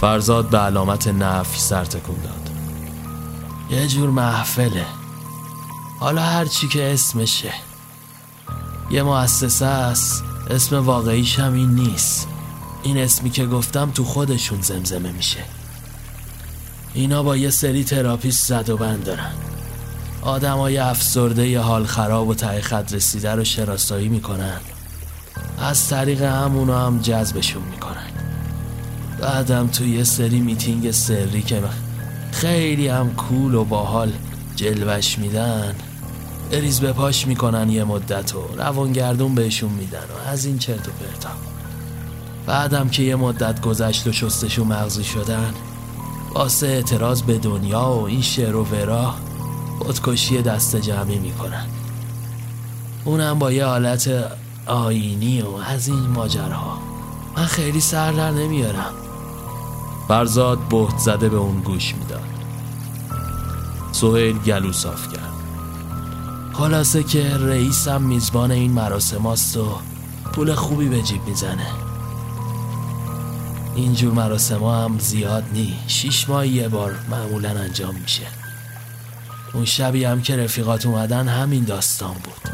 فرزاد 0.00 0.50
به 0.50 0.58
علامت 0.58 1.08
نفی 1.08 1.60
سر 1.60 1.84
تکون 1.84 2.16
داد. 2.16 2.50
یه 3.70 3.86
جور 3.86 4.10
محفله. 4.10 4.86
حالا 6.00 6.22
هر 6.22 6.44
چی 6.44 6.68
که 6.68 6.92
اسمشه. 6.92 7.52
یه 8.90 9.02
مؤسسه 9.02 9.66
است. 9.66 10.24
اسم 10.50 10.76
واقعیش 10.76 11.38
هم 11.38 11.54
این 11.54 11.70
نیست. 11.70 12.28
این 12.82 12.98
اسمی 12.98 13.30
که 13.30 13.46
گفتم 13.46 13.90
تو 13.90 14.04
خودشون 14.04 14.60
زمزمه 14.60 15.12
میشه. 15.12 15.44
اینا 16.94 17.22
با 17.22 17.36
یه 17.36 17.50
سری 17.50 17.84
تراپیست 17.84 18.48
زد 18.48 18.70
و 18.70 18.76
بند 18.76 19.04
دارن. 19.04 19.32
آدمای 20.22 20.78
افسرده 20.78 21.48
ی 21.48 21.54
حال 21.54 21.86
خراب 21.86 22.28
و 22.28 22.34
ته 22.34 22.60
خط 22.60 22.92
رسیده 22.92 23.34
رو 23.34 23.44
شراسایی 23.44 24.08
می‌کنن. 24.08 24.60
از 25.58 25.88
طریق 25.88 26.22
همونا 26.22 26.86
هم 26.86 26.98
جذبشون 26.98 27.62
می‌کنن. 27.62 28.05
بعدم 29.20 29.66
تو 29.66 29.86
یه 29.86 30.04
سری 30.04 30.40
میتینگ 30.40 30.90
سری 30.90 31.42
که 31.42 31.62
خیلی 32.32 32.88
هم 32.88 33.14
کول 33.14 33.54
و 33.54 33.64
باحال 33.64 34.12
جلوش 34.56 35.18
میدن. 35.18 35.74
بریز 36.50 36.80
به 36.80 36.92
پاش 36.92 37.26
می‌کنن 37.26 37.70
یه 37.70 37.84
مدت 37.84 38.34
و 38.34 38.38
روانگردون 38.56 39.34
بهشون 39.34 39.70
میدن 39.70 39.98
و 39.98 40.28
از 40.28 40.44
این 40.44 40.58
چرت 40.58 40.88
و 40.88 40.90
پرتا. 40.90 41.28
بعدم 42.46 42.88
که 42.88 43.02
یه 43.02 43.16
مدت 43.16 43.60
گذشت 43.60 44.06
و 44.06 44.12
شستشون 44.12 44.66
مغزی 44.66 45.04
شدن 45.04 45.54
واسه 46.34 46.66
اعتراض 46.66 47.22
به 47.22 47.38
دنیا 47.38 47.90
و 47.90 48.06
این 48.06 48.22
شعر 48.22 48.56
و 48.56 48.64
ورا 48.64 49.14
خودکشی 49.78 50.42
دست 50.42 50.76
جمعی 50.76 51.18
می‌کنن. 51.18 51.66
اونم 53.04 53.38
با 53.38 53.52
یه 53.52 53.64
حالت 53.64 54.10
آینی 54.66 55.42
و 55.42 55.54
از 55.54 55.88
این 55.88 56.06
ماجرها 56.06 56.78
من 57.36 57.44
خیلی 57.44 57.80
سر 57.80 58.12
در 58.12 58.30
نمیارم. 58.30 58.94
فرزاد 60.08 60.58
بهت 60.58 60.98
زده 60.98 61.28
به 61.28 61.36
اون 61.36 61.60
گوش 61.60 61.94
می‌داد. 61.94 62.22
سهیل 63.92 64.38
گلو 64.38 64.72
صاف 64.72 65.12
کرد. 65.12 65.32
خلاصه 66.52 67.02
که 67.02 67.36
رئیسم 67.36 68.02
میزبان 68.02 68.50
این 68.50 68.72
مراسم 68.72 69.26
و 69.26 69.36
پول 70.32 70.54
خوبی 70.54 70.88
به 70.88 71.02
جیب 71.02 71.26
می‌زنه. 71.26 71.66
اینجور 73.74 74.12
مراسم 74.14 74.64
هم 74.64 74.98
زیاد 74.98 75.44
نی 75.52 75.74
شیش 75.86 76.28
ماه 76.28 76.46
یه 76.46 76.68
بار 76.68 76.94
معمولا 77.10 77.50
انجام 77.50 77.94
میشه. 77.94 78.26
اون 79.54 79.64
شبی 79.64 80.04
هم 80.04 80.22
که 80.22 80.36
رفیقات 80.36 80.86
اومدن 80.86 81.28
همین 81.28 81.64
داستان 81.64 82.14
بود. 82.14 82.52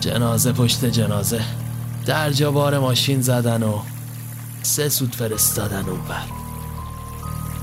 جنازه 0.00 0.52
پشت 0.52 0.84
جنازه. 0.84 1.40
در 2.06 2.30
جا 2.30 2.50
بار 2.50 2.78
ماشین 2.78 3.20
زدن 3.20 3.62
و 3.62 3.78
سه 4.66 4.88
سود 4.88 5.14
فرستادن 5.14 5.88
اون 5.88 6.00
بر 6.08 6.24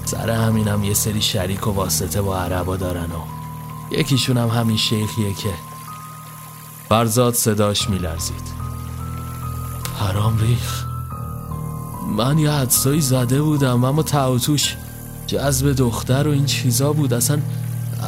سر 0.05 0.29
همینم 0.29 0.83
یه 0.83 0.93
سری 0.93 1.21
شریک 1.21 1.67
و 1.67 1.71
واسطه 1.71 2.21
با 2.21 2.37
عربا 2.37 2.77
دارن 2.77 3.11
و 3.11 3.21
یکیشون 3.91 4.37
هم 4.37 4.47
همین 4.47 4.77
شیخیه 4.77 5.33
که 5.33 5.49
فرزاد 6.89 7.33
صداش 7.33 7.89
میلرزید. 7.89 8.53
حرام 9.99 10.37
ریخ. 10.37 10.85
من 12.17 12.37
یه 12.37 12.51
حدسایی 12.51 13.01
زده 13.01 13.41
بودم 13.41 13.83
اما 13.83 14.03
تعوتوش 14.03 14.75
جذب 15.27 15.73
دختر 15.73 16.27
و 16.27 16.31
این 16.31 16.45
چیزا 16.45 16.93
بود. 16.93 17.13
اصلا 17.13 17.39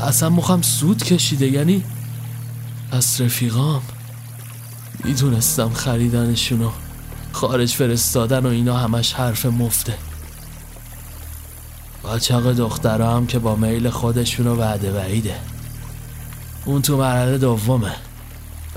اصلا 0.03 0.29
مخم 0.29 0.61
سود 0.61 1.03
کشیده 1.03 1.47
یعنی 1.47 1.83
از 2.91 3.21
رفیقام. 3.21 3.81
می‌دونستم 5.03 5.69
خریدنشون 5.69 6.61
و 6.61 6.69
خارج 7.36 7.73
فرستادن 7.73 8.45
و 8.45 8.49
اینا 8.49 8.77
همش 8.77 9.13
حرف 9.13 9.45
مفته. 9.45 9.93
قاچاق 12.03 12.53
دخترها 12.53 13.17
هم 13.17 13.27
که 13.27 13.39
با 13.39 13.55
میل 13.55 13.89
خودشونو 13.89 14.55
وعده 14.55 14.91
وعیده. 14.91 15.36
اون 16.65 16.81
تو 16.81 16.97
مرحله 16.97 17.38
دومه. 17.38 17.95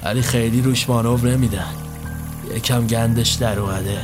ولی 0.02 0.22
خیلی 0.22 0.62
روش 0.62 0.88
مانور 0.88 1.30
نمیدن. 1.30 1.74
یکم 2.56 2.86
گندش 2.86 3.32
در 3.32 3.58
اومده. 3.58 4.00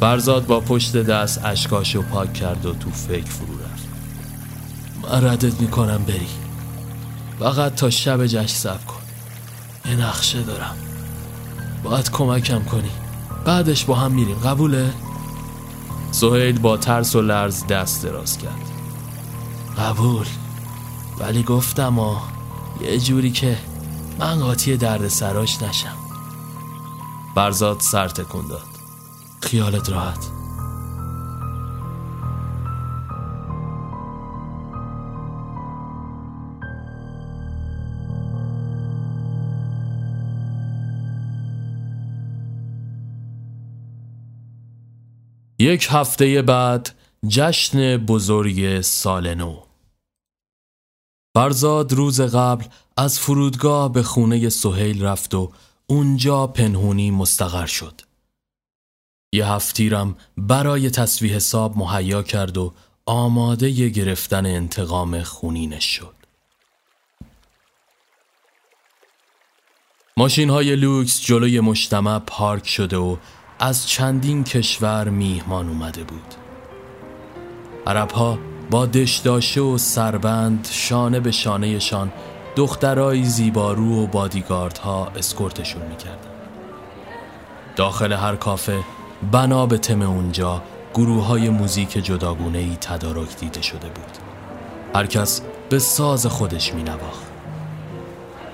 فرزاد 0.00 0.46
با 0.46 0.60
پشت 0.60 0.96
دست 0.96 1.44
اشکاشو 1.44 2.02
پاک 2.02 2.34
کرد 2.34 2.66
و 2.66 2.74
تو 2.74 2.90
فکر 2.90 3.30
فرو 3.30 3.54
رفت. 3.58 3.88
من 5.02 5.30
ردت 5.30 5.60
می‌کنم 5.60 6.04
بری. 6.04 6.28
فقط 7.38 7.74
تا 7.74 7.90
شب 7.90 8.26
جشن 8.26 8.46
سب 8.46 8.86
کن. 8.86 9.00
یه 9.90 9.96
نقشه 9.96 10.42
دارم. 10.42 10.89
باید 11.82 12.10
کمکم 12.10 12.64
کنی. 12.64 12.90
بعدش 13.44 13.84
با 13.84 13.94
هم 13.94 14.12
میریم. 14.12 14.36
قبوله؟ 14.36 14.92
سهیل 16.12 16.58
با 16.58 16.76
ترس 16.76 17.16
و 17.16 17.22
لرز 17.22 17.66
دست 17.66 18.02
دراز 18.02 18.38
کرد. 18.38 18.70
قبول. 19.78 20.26
ولی 21.18 21.42
گفتم 21.42 21.98
آ 21.98 22.16
یه 22.80 22.98
جوری 22.98 23.30
که 23.30 23.58
من 24.18 24.40
قاطی 24.40 24.76
درد 24.76 25.08
سراش 25.08 25.62
نشم. 25.62 25.96
برزاد 27.36 27.80
سر 27.80 28.08
تکون 28.08 28.46
داد. 28.48 28.62
خیالت 29.40 29.90
راحت. 29.90 30.39
یک 45.60 45.86
هفته 45.90 46.42
بعد 46.42 46.90
جشن 47.28 47.96
بزرگ 47.96 48.80
سال 48.80 49.34
نو 49.34 49.62
فرزاد 51.34 51.92
روز 51.92 52.20
قبل 52.20 52.64
از 52.96 53.18
فرودگاه 53.18 53.92
به 53.92 54.02
خونه 54.02 54.48
سهیل 54.48 55.04
رفت 55.04 55.34
و 55.34 55.52
اونجا 55.86 56.46
پنهونی 56.46 57.10
مستقر 57.10 57.66
شد. 57.66 58.00
یه 59.32 59.46
هفتیرم 59.46 60.16
برای 60.36 60.90
تصویح 60.90 61.34
حساب 61.34 61.78
مهیا 61.78 62.22
کرد 62.22 62.58
و 62.58 62.74
آماده 63.06 63.88
گرفتن 63.88 64.46
انتقام 64.46 65.22
خونینش 65.22 65.84
شد. 65.84 66.14
ماشین 70.16 70.50
های 70.50 70.76
لوکس 70.76 71.22
جلوی 71.22 71.60
مجتمع 71.60 72.18
پارک 72.18 72.68
شده 72.68 72.96
و 72.96 73.16
از 73.62 73.88
چندین 73.88 74.44
کشور 74.44 75.08
میهمان 75.08 75.68
اومده 75.68 76.04
بود. 76.04 76.34
عرب 77.86 78.10
ها 78.10 78.38
با 78.70 78.86
دشداشه 78.86 79.60
و 79.60 79.78
سربند 79.78 80.68
شانه 80.70 81.20
به 81.20 81.30
شانهشان 81.30 82.12
دخترای 82.56 83.24
زیبارو 83.24 84.02
و 84.02 84.06
بادیگاردها 84.06 85.06
اسکورتشون 85.16 85.82
می‌کردن. 85.82 86.30
داخل 87.76 88.12
هر 88.12 88.36
کافه 88.36 88.84
بنا 89.32 89.66
به 89.66 89.78
تم 89.78 90.02
اونجا 90.02 90.62
گروه 90.94 91.26
های 91.26 91.48
موزیک 91.48 91.92
جداگونه 91.92 92.58
ای 92.58 92.76
تدارک 92.80 93.36
دیده 93.36 93.62
شده 93.62 93.88
بود. 93.88 94.18
هر 94.94 95.06
کس 95.06 95.42
به 95.68 95.78
ساز 95.78 96.26
خودش 96.26 96.74
می 96.74 96.82
نواخت 96.82 97.26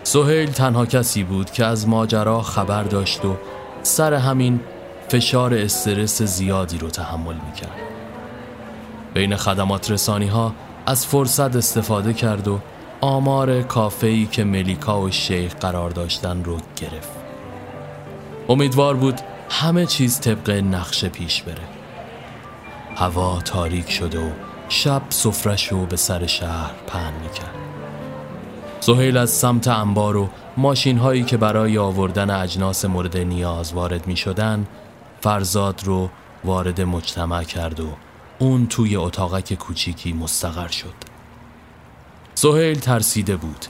سهیل 0.02 0.50
تنها 0.50 0.86
کسی 0.86 1.22
بود 1.22 1.50
که 1.50 1.64
از 1.64 1.88
ماجرا 1.88 2.42
خبر 2.42 2.82
داشت 2.82 3.24
و 3.24 3.36
سر 3.82 4.14
همین 4.14 4.60
فشار 5.08 5.54
استرس 5.54 6.22
زیادی 6.22 6.78
رو 6.78 6.88
تحمل 6.88 7.34
می‌کرد. 7.34 7.76
بین 9.14 9.36
خدمات 9.36 9.90
رسانی 9.90 10.26
ها 10.26 10.52
از 10.86 11.06
فرصت 11.06 11.56
استفاده 11.56 12.12
کرد 12.12 12.48
و 12.48 12.58
آمار 13.00 13.62
کافه‌ای 13.62 14.26
که 14.26 14.44
ملیکا 14.44 15.00
و 15.00 15.10
شیخ 15.10 15.54
قرار 15.54 15.90
داشتن 15.90 16.44
رو 16.44 16.56
گرفت. 16.56 17.12
امیدوار 18.48 18.94
بود 18.96 19.20
همه 19.50 19.86
چیز 19.86 20.20
طبق 20.20 20.50
نقشه 20.50 21.08
پیش 21.08 21.42
بره. 21.42 21.64
هوا 22.96 23.40
تاریک 23.44 23.90
شده 23.90 24.18
و 24.18 24.30
شب 24.68 25.02
سفرش 25.08 25.68
رو 25.68 25.86
به 25.86 25.96
سر 25.96 26.26
شهر 26.26 26.70
پهن 26.86 27.12
می‌کرد. 27.22 27.54
زهیل 28.80 29.16
از 29.16 29.30
سمت 29.30 29.68
انبار 29.68 30.16
و 30.16 30.28
ماشین 30.56 30.98
هایی 30.98 31.22
که 31.22 31.36
برای 31.36 31.78
آوردن 31.78 32.30
اجناس 32.30 32.84
مورد 32.84 33.16
نیاز 33.16 33.72
وارد 33.72 34.06
می 34.06 34.16
شدن 34.16 34.66
فرزاد 35.20 35.84
رو 35.84 36.10
وارد 36.44 36.80
مجتمع 36.80 37.42
کرد 37.44 37.80
و 37.80 37.96
اون 38.38 38.66
توی 38.66 38.96
اتاقک 38.96 39.54
کوچیکی 39.54 40.12
مستقر 40.12 40.68
شد. 40.68 40.94
سهیل 42.34 42.78
ترسیده 42.78 43.36
بود. 43.36 43.66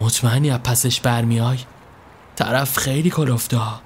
مطمئنی 0.00 0.50
از 0.50 0.60
پسش 0.60 1.00
برمیای؟ 1.00 1.58
طرف 2.36 2.78
خیلی 2.78 3.10
کلفته 3.10 3.56
ها. 3.56 3.80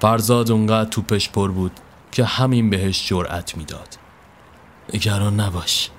فرزاد 0.00 0.50
اونقدر 0.50 0.90
توپش 0.90 1.28
پر 1.28 1.50
بود 1.50 1.72
که 2.12 2.24
همین 2.24 2.70
بهش 2.70 3.08
جرأت 3.08 3.56
می‌داد. 3.56 3.98
نگران 4.94 5.40
نباش. 5.40 5.90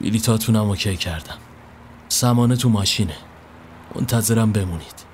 بیلیتاتونم 0.00 0.68
اوکی 0.68 0.96
کردم. 0.96 1.38
سمانه 2.08 2.56
تو 2.56 2.68
ماشینه. 2.68 3.16
منتظرم 3.94 4.52
بمونید. 4.52 5.04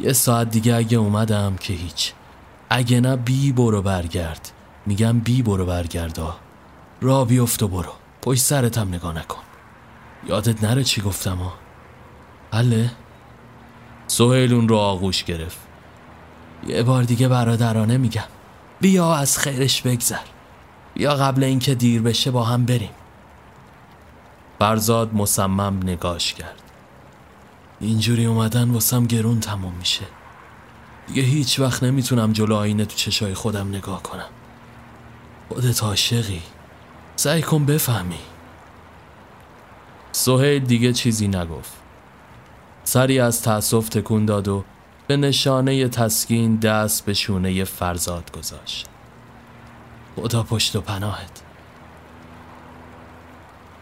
یه 0.00 0.12
ساعت 0.12 0.50
دیگه 0.50 0.74
اگه 0.74 0.98
اومدم 0.98 1.56
که 1.56 1.72
هیچ. 1.74 2.12
اگه 2.70 3.00
نه 3.00 3.16
بی 3.16 3.52
برو 3.52 3.82
برگرد. 3.82 4.52
میگم 4.86 5.20
بی 5.20 5.42
برو 5.42 5.66
برگردا 5.66 6.36
را 7.00 7.24
بیفت 7.24 7.62
و 7.62 7.68
برو. 7.68 7.92
پشت 8.22 8.40
سرتم 8.40 8.88
نگاه 8.88 9.18
نکن. 9.18 9.42
یادت 10.26 10.64
نره 10.64 10.84
چی 10.84 11.00
گفتم 11.00 11.36
ها 11.36 11.52
حله 12.52 12.90
سهیل 14.06 14.54
اون 14.54 14.68
رو 14.68 14.76
آغوش 14.76 15.24
گرفت. 15.24 15.58
یه 16.66 16.82
بار 16.82 17.02
دیگه 17.02 17.28
برادرانه 17.28 17.96
میگم. 17.96 18.24
بیا 18.80 19.14
از 19.14 19.38
خیرش 19.38 19.82
بگذر. 19.82 20.26
بیا 20.94 21.14
قبل 21.14 21.44
اینکه 21.44 21.74
دیر 21.74 22.02
بشه 22.02 22.30
با 22.30 22.44
هم 22.44 22.64
بریم. 22.64 22.90
فرزاد 24.58 25.14
مصمم 25.14 25.80
نگاش 25.82 26.34
کرد. 26.34 26.62
اینجوری 27.80 28.24
اومدن 28.24 28.70
واسم 28.70 29.06
گرون 29.06 29.40
تموم 29.40 29.74
میشه. 29.74 30.04
دیگه 31.08 31.22
هیچ 31.22 31.60
وقت 31.60 31.82
نمی‌تونم 31.82 32.32
جلو 32.32 32.54
آینه 32.54 32.84
تو 32.84 32.96
چشای 32.96 33.34
خودم 33.34 33.68
نگاه 33.68 34.02
کنم. 34.02 34.28
خودت 35.48 35.82
عاشقی. 35.82 36.42
سعی 37.16 37.42
کن 37.42 37.66
بفهمی. 37.66 38.18
سهیل 40.12 40.64
دیگه 40.64 40.92
چیزی 40.92 41.28
نگفت. 41.28 41.72
سری 42.84 43.20
از 43.20 43.42
تأسف 43.42 43.88
تکون 43.88 44.26
داد 44.26 44.48
و 44.48 44.64
به 45.06 45.16
نشانه 45.16 45.88
تسکین 45.88 46.56
دست 46.56 47.04
به 47.04 47.14
شونه 47.14 47.64
فرزاد 47.64 48.32
گذاشت. 48.32 48.86
خدا 50.16 50.42
پشت 50.42 50.76
و 50.76 50.80
پناهت. 50.80 51.42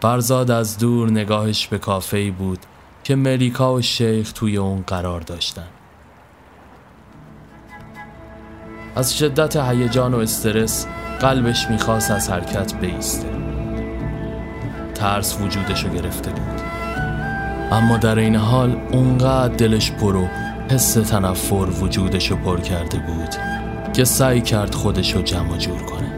فرزاد 0.01 0.51
از 0.51 0.77
دور 0.77 1.11
نگاهش 1.11 1.67
به 1.67 1.77
کافه 1.77 2.31
بود 2.31 2.59
که 3.03 3.15
ملیکا 3.15 3.73
و 3.73 3.81
شیخ 3.81 4.31
توی 4.31 4.57
اون 4.57 4.81
قرار 4.87 5.21
داشتن. 5.21 5.67
از 8.97 9.17
شدت 9.17 9.55
هیجان 9.55 10.13
و 10.13 10.17
استرس 10.17 10.87
قلبش 11.19 11.69
می‌خواست 11.69 12.11
از 12.11 12.29
حرکت 12.29 12.75
بیسته. 12.75 13.27
ترس 14.95 15.37
وجودشو 15.41 15.89
گرفته 15.89 16.29
بود. 16.29 16.61
اما 17.71 17.97
در 17.97 18.19
این 18.19 18.35
حال 18.35 18.77
اونقدر 18.91 19.55
دلش 19.55 19.91
پرو 19.91 20.27
حس 20.71 20.93
تنفر 20.93 21.67
وجودشو 21.81 22.35
پر 22.35 22.59
کرده 22.59 22.97
بود 22.97 23.35
که 23.93 24.03
سعی 24.03 24.41
کرد 24.41 24.75
خودشو 24.75 25.21
جمع 25.21 25.57
جور 25.57 25.81
کنه. 25.81 26.11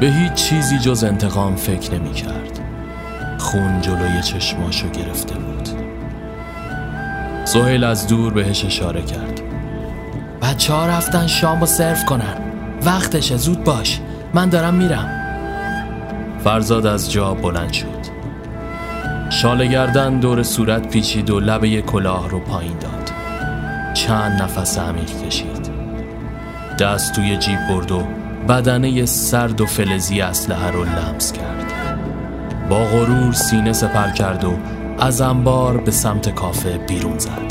به 0.00 0.06
هیچ 0.06 0.32
چیزی 0.32 0.78
جز 0.78 1.04
انتقام 1.04 1.56
فکر 1.56 1.94
نمی 1.94 2.12
کرد 2.12 2.60
خون 3.38 3.80
جلوی 3.80 4.22
چشماشو 4.22 4.90
گرفته 4.90 5.34
بود. 5.34 5.68
سهیل 7.44 7.84
از 7.84 8.06
دور 8.06 8.32
بهش 8.32 8.64
اشاره 8.64 9.02
کرد. 9.02 9.47
بچه 10.42 10.72
ها 10.72 10.86
رفتن 10.86 11.26
شام 11.26 11.62
و 11.62 11.66
سرو 11.66 12.04
کنن. 12.06 12.36
وقتشه 12.82 13.36
زود 13.36 13.64
باش. 13.64 14.00
من 14.34 14.48
دارم 14.48 14.74
میرم. 14.74 15.10
فرزاد 16.44 16.86
از 16.86 17.12
جا 17.12 17.34
بلند 17.34 17.72
شد. 17.72 18.08
شال 19.30 19.66
گردن 19.66 20.20
دور 20.20 20.42
صورت 20.42 20.88
پیچید 20.88 21.30
و 21.30 21.40
لبه 21.40 21.82
کلاه 21.82 22.28
رو 22.28 22.40
پایین 22.40 22.78
داد. 22.78 23.10
چند 23.94 24.42
نفس 24.42 24.78
عمیق 24.78 25.26
کشید. 25.26 25.70
دست 26.78 27.12
توی 27.12 27.36
جیب 27.36 27.58
برد 27.68 27.92
و 27.92 28.02
بدنه 28.48 29.06
سرد 29.06 29.60
و 29.60 29.66
فلزی 29.66 30.20
اسلحه 30.20 30.70
رو 30.70 30.84
لمس 30.84 31.32
کرد. 31.32 31.72
با 32.70 32.84
غرور 32.84 33.32
سینه 33.32 33.72
سپر 33.72 34.10
کرد 34.10 34.44
و 34.44 34.52
از 34.98 35.20
انبار 35.20 35.76
به 35.76 35.90
سمت 35.90 36.34
کافه 36.34 36.78
بیرون 36.78 37.18
زد. 37.18 37.47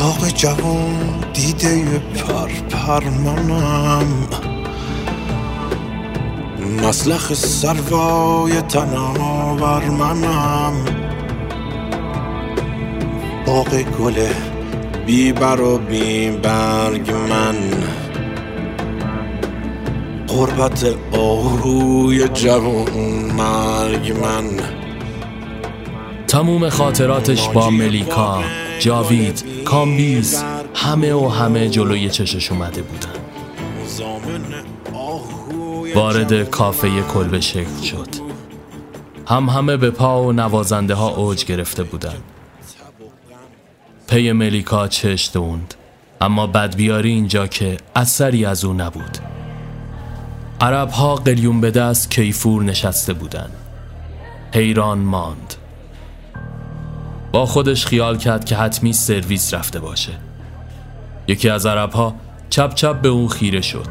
داغ 0.00 0.28
جوان 0.28 1.24
دیده 1.32 1.84
پر 1.98 2.48
پرمانم. 2.70 4.28
مسلخ 6.82 7.34
سروای 7.34 8.60
تناور 8.60 9.84
منم. 9.84 10.72
باقی 13.46 13.82
گل 13.82 14.26
بیبر 15.06 15.60
و 15.60 15.78
بی 15.78 16.30
برگ 16.30 17.10
من. 17.10 17.56
قربت 20.28 20.94
آروی 21.12 22.28
جوان 22.28 23.32
مرگ 23.36 24.12
من. 24.12 24.44
تموم 26.28 26.68
خاطراتش 26.68 27.48
با 27.48 27.70
ملیکا. 27.70 28.42
جاوید 28.80 29.64
کامبیز 29.64 30.44
همه 30.74 31.14
و 31.14 31.28
همه 31.28 31.68
جلوی 31.68 32.10
چشش 32.10 32.52
اومده 32.52 32.82
بودن. 32.82 33.20
وارد 35.94 36.50
کافه 36.50 37.02
کلبه 37.02 37.40
شکل 37.40 37.82
شد. 37.82 38.08
هم 39.26 39.48
همه 39.48 39.76
به 39.76 39.90
پا 39.90 40.22
و 40.22 40.32
نوازنده 40.32 40.94
ها 40.94 41.08
اوج 41.08 41.44
گرفته 41.44 41.82
بودن 41.82 42.16
پی 44.08 44.32
ملیکا 44.32 44.88
چشت 44.88 45.32
دوند. 45.32 45.74
اما 46.20 46.46
بدبیاری 46.46 47.10
اینجا 47.10 47.46
که 47.46 47.76
اثری 47.96 48.44
از 48.44 48.64
او 48.64 48.72
نبود. 48.72 49.18
عرب 50.60 50.90
ها 50.90 51.14
قلیون 51.14 51.60
به 51.60 51.70
دست 51.70 52.10
کیفور 52.10 52.62
نشسته 52.62 53.12
بودن 53.12 53.50
حیران 54.54 54.98
ماند. 54.98 55.54
با 57.32 57.46
خودش 57.46 57.86
خیال 57.86 58.16
کرد 58.16 58.44
که 58.44 58.56
حتمی 58.56 58.92
سرویس 58.92 59.54
رفته 59.54 59.80
باشه. 59.80 60.12
یکی 61.28 61.48
از 61.48 61.66
عرب 61.66 61.92
ها 61.92 62.14
چپ 62.50 62.74
چپ 62.74 63.00
به 63.00 63.08
اون 63.08 63.28
خیره 63.28 63.60
شد. 63.60 63.86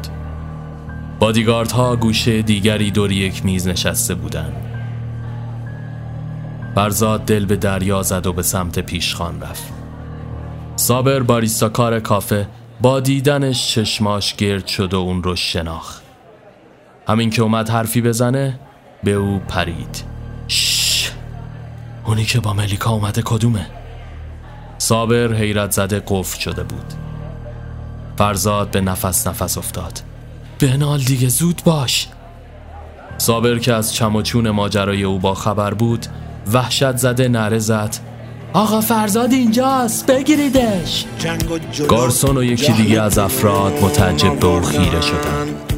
بادیگارد 1.18 1.72
ها 1.72 1.96
گوشه 1.96 2.42
دیگری 2.42 2.90
دور 2.90 3.12
یک 3.12 3.44
میز 3.44 3.68
نشسته 3.68 4.14
بودن 4.14 4.52
برزاد 6.74 7.24
دل 7.24 7.44
به 7.44 7.56
دریا 7.56 8.02
زد 8.02 8.26
و 8.26 8.32
به 8.32 8.42
سمت 8.42 8.78
پیشخان 8.78 9.40
رفت. 9.40 9.72
صابر 10.76 11.20
باریستا 11.20 11.68
کار 11.68 12.00
کافه 12.00 12.48
با 12.80 13.00
دیدنش 13.00 13.74
چشماش 13.74 14.34
گرد 14.34 14.66
شد 14.66 14.94
و 14.94 14.98
اون 14.98 15.22
رو 15.22 15.36
شناخت. 15.36 16.02
همین 17.08 17.30
که 17.30 17.42
اومد 17.42 17.68
حرفی 17.68 18.02
بزنه 18.02 18.60
به 19.04 19.12
او 19.12 19.38
پرید. 19.48 20.09
اونی 22.04 22.24
که 22.24 22.40
با 22.40 22.52
ملیکا 22.52 22.90
اومده 22.90 23.22
کدومه؟ 23.24 23.66
صابر 24.78 25.34
حیرت 25.34 25.70
زده 25.70 26.02
قفل 26.06 26.38
شده 26.38 26.62
بود. 26.62 26.94
فرزاد 28.18 28.70
به 28.70 28.80
نفس 28.80 29.26
نفس 29.26 29.58
افتاد. 29.58 30.00
بنال 30.60 30.98
دیگه 30.98 31.28
زود 31.28 31.62
باش. 31.64 32.08
صابر 33.18 33.58
که 33.58 33.72
از 33.72 33.94
چمچون 33.94 34.50
ماجرای 34.50 35.02
او 35.02 35.18
با 35.18 35.34
خبر 35.34 35.74
بود 35.74 36.06
وحشت 36.52 36.96
زده 36.96 37.28
نره 37.28 37.58
زد. 37.58 37.96
آقا 38.52 38.80
فرزاد 38.80 39.32
اینجاست 39.32 40.06
بگیریدش. 40.06 41.04
گارسون 41.88 42.36
و 42.36 42.44
یکی 42.44 42.72
دیگه 42.72 43.02
از 43.02 43.18
افراد 43.18 43.72
متعجب 43.82 44.40
به 44.40 44.46
او 44.46 44.60
خیره 44.60 45.00
شدن 45.00 45.69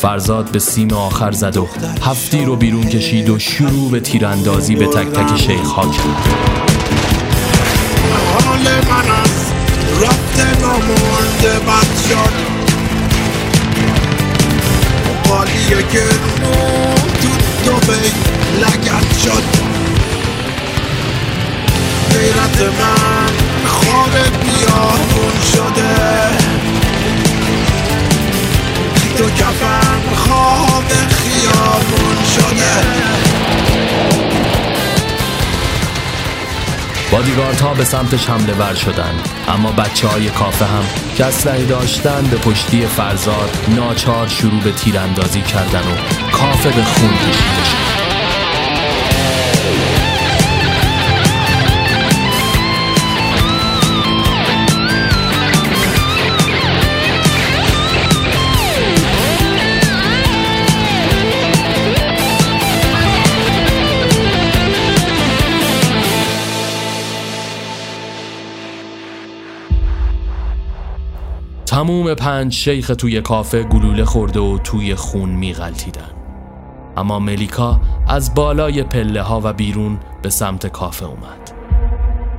فرزاد 0.00 0.52
به 0.52 0.58
سیم 0.58 0.92
آخر 0.92 1.32
زد 1.32 1.56
و 1.56 1.68
هفتی 2.02 2.44
رو 2.44 2.56
بیرون 2.56 2.88
کشید 2.88 3.28
و 3.28 3.38
شروع 3.38 3.90
به 3.90 4.00
تیراندازی 4.00 4.76
به 4.76 4.86
تک 4.86 5.06
تک 5.06 5.36
شیخ 5.36 5.70
ها 5.70 5.82
کرد. 5.82 6.79
به 37.80 37.86
سمتش 37.86 38.26
حمله 38.26 38.52
ور 38.52 38.74
شدن. 38.74 39.14
اما 39.48 39.72
بچه 39.72 40.08
های 40.08 40.30
کافه 40.30 40.64
هم 40.64 40.84
که 41.14 41.24
اسلحه 41.24 41.64
داشتن 41.64 42.22
به 42.30 42.36
پشتی 42.36 42.86
فرزاد 42.86 43.58
ناچار 43.76 44.28
شروع 44.28 44.60
به 44.60 44.72
تیراندازی 44.72 45.42
کردن 45.42 45.80
و 45.80 45.96
کافه 46.32 46.68
به 46.68 46.82
خون 46.82 47.10
کشیده 47.16 47.64
شد. 47.64 47.89
تموم 71.80 72.14
پنج 72.14 72.52
شیخ 72.52 72.90
توی 72.98 73.20
کافه 73.20 73.62
گلوله 73.62 74.04
خورده 74.04 74.40
و 74.40 74.58
توی 74.58 74.94
خون 74.94 75.28
میغلطیدن 75.28 76.10
اما 76.96 77.18
ملیکا 77.18 77.80
از 78.08 78.34
بالای 78.34 78.82
پله 78.82 79.22
ها 79.22 79.40
و 79.44 79.52
بیرون 79.52 79.98
به 80.22 80.30
سمت 80.30 80.66
کافه 80.66 81.06
اومد. 81.06 81.50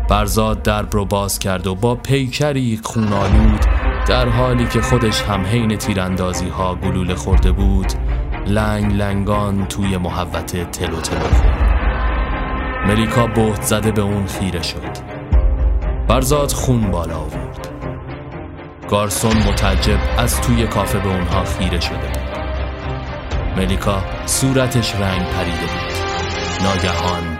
برزاد 0.09 0.63
درب 0.63 0.93
رو 0.93 1.05
باز 1.05 1.39
کرد 1.39 1.67
و 1.67 1.75
با 1.75 1.95
پیکری 1.95 2.79
خونالود 2.83 3.65
در 4.07 4.29
حالی 4.29 4.65
که 4.65 4.81
خودش 4.81 5.21
هم 5.21 5.45
حین 5.45 5.75
تیراندازی 5.75 6.49
ها 6.49 6.75
گلوله 6.75 7.15
خورده 7.15 7.51
بود 7.51 7.93
لنگ 8.47 8.93
لنگان 8.93 9.65
توی 9.65 9.97
محوت 9.97 10.71
تلو 10.71 11.01
تلو 11.01 11.19
خورد. 11.19 11.71
ملیکا 12.87 13.27
بهت 13.27 13.61
زده 13.61 13.91
به 13.91 14.01
اون 14.01 14.25
خیره 14.25 14.61
شد. 14.61 14.97
برزاد 16.07 16.51
خون 16.51 16.91
بالا 16.91 17.17
آورد. 17.17 17.60
گارسون 18.91 19.37
متعجب 19.37 19.99
از 20.17 20.41
توی 20.41 20.67
کافه 20.67 20.99
به 20.99 21.09
اونها 21.09 21.43
خیره 21.43 21.79
شده 21.79 21.97
بود. 21.97 22.17
ملیکا 23.57 24.03
صورتش 24.25 24.95
رنگ 24.95 25.21
پریده 25.21 25.59
بود. 25.59 26.63
ناگهان. 26.63 27.37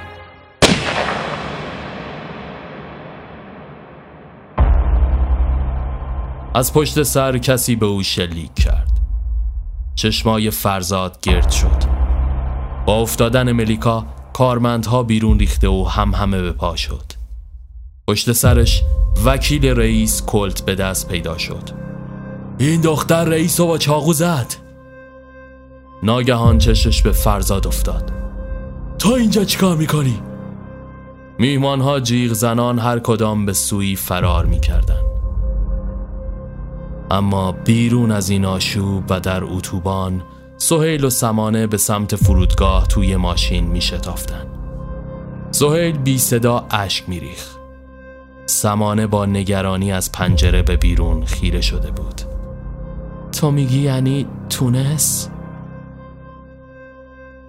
از 6.56 6.74
پشت 6.74 7.04
سر 7.04 7.38
کسی 7.38 7.76
به 7.76 7.86
او 7.86 8.04
شلیک 8.04 8.54
کرد. 8.56 8.92
چشمای 9.96 10.52
فرزاد 10.52 11.22
گرد 11.22 11.52
شد. 11.52 11.84
با 12.86 13.02
افتادن 13.02 13.52
ملیکا 13.52 14.06
کارمندها 14.34 15.04
بیرون 15.04 15.40
ریخته 15.40 15.68
و 15.68 15.84
هم 15.84 16.14
همه 16.14 16.42
به 16.42 16.52
پا 16.52 16.76
شد. 16.76 17.14
پشت 18.08 18.32
سرش 18.32 18.84
وکیل 19.26 19.66
رئیس 19.66 20.24
کلت 20.26 20.66
به 20.66 20.76
دست 20.76 21.08
پیدا 21.08 21.38
شد. 21.38 21.70
این 22.58 22.82
دختر 22.82 23.26
رئیس 23.26 23.60
رو 23.60 23.68
با 23.68 23.78
چاقو 23.78 24.14
زد. 24.14 24.54
ناگهان 26.04 26.58
چشش 26.58 27.02
به 27.02 27.12
فرزاد 27.12 27.68
افتاد. 27.68 28.12
تا 29.00 29.16
اینجا 29.16 29.44
چیکار 29.44 29.78
می‌کنی؟ 29.78 30.22
میهمان 31.40 31.82
ها 31.82 32.00
جیغ 32.00 32.34
زنان 32.34 32.80
هر 32.80 33.00
کدام 33.00 33.46
به 33.46 33.54
سوی 33.54 33.96
فرار 33.96 34.46
می‌کردن 34.46 35.02
اما 37.12 37.52
بیرون 37.52 38.12
از 38.12 38.30
این 38.30 38.46
آشوب 38.46 39.04
و 39.10 39.20
در 39.20 39.44
اتوبان 39.44 40.24
سهیل 40.58 41.04
و 41.06 41.10
سمانه 41.10 41.68
به 41.68 41.78
سمت 41.78 42.16
فرودگاه 42.16 42.88
توی 42.88 43.16
ماشین 43.16 43.68
میشتافتن 43.68 44.46
سهیل 45.52 45.98
بی 45.98 46.18
صدا 46.18 46.66
اشک 46.72 47.10
میریخ 47.10 47.61
سمانه 48.46 49.08
با 49.08 49.26
نگرانی 49.26 49.92
از 49.92 50.12
پنجره 50.12 50.62
به 50.62 50.78
بیرون 50.78 51.26
خیره 51.26 51.62
شده 51.62 51.92
بود 51.92 52.22
تو 53.32 53.52
میگی 53.52 53.82
یعنی 53.82 54.28
تونس؟ 54.50 55.30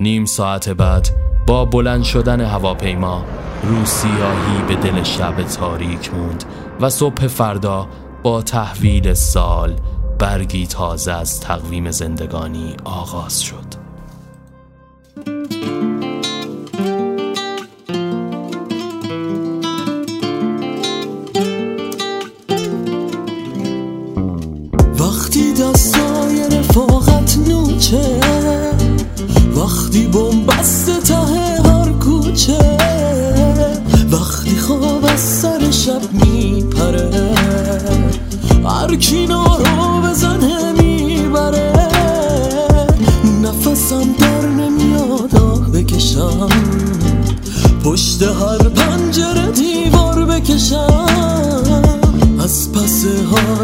نیم 0.00 0.24
ساعت 0.24 0.68
بعد 0.68 1.08
با 1.46 1.64
بلند 1.64 2.02
شدن 2.02 2.40
هواپیما 2.40 3.24
روسیاهی 3.62 4.62
به 4.68 4.74
دل 4.74 5.02
شب 5.02 5.42
تاریک 5.42 6.14
موند 6.14 6.44
و 6.80 6.90
صبح 6.90 7.26
فردا 7.26 7.88
با 8.22 8.42
تحویل 8.42 9.14
سال 9.14 9.76
برگی 10.18 10.66
تازه 10.66 11.12
از 11.12 11.40
تقویم 11.40 11.90
زندگانی 11.90 12.76
آغاز 12.84 13.42
شد 13.42 13.71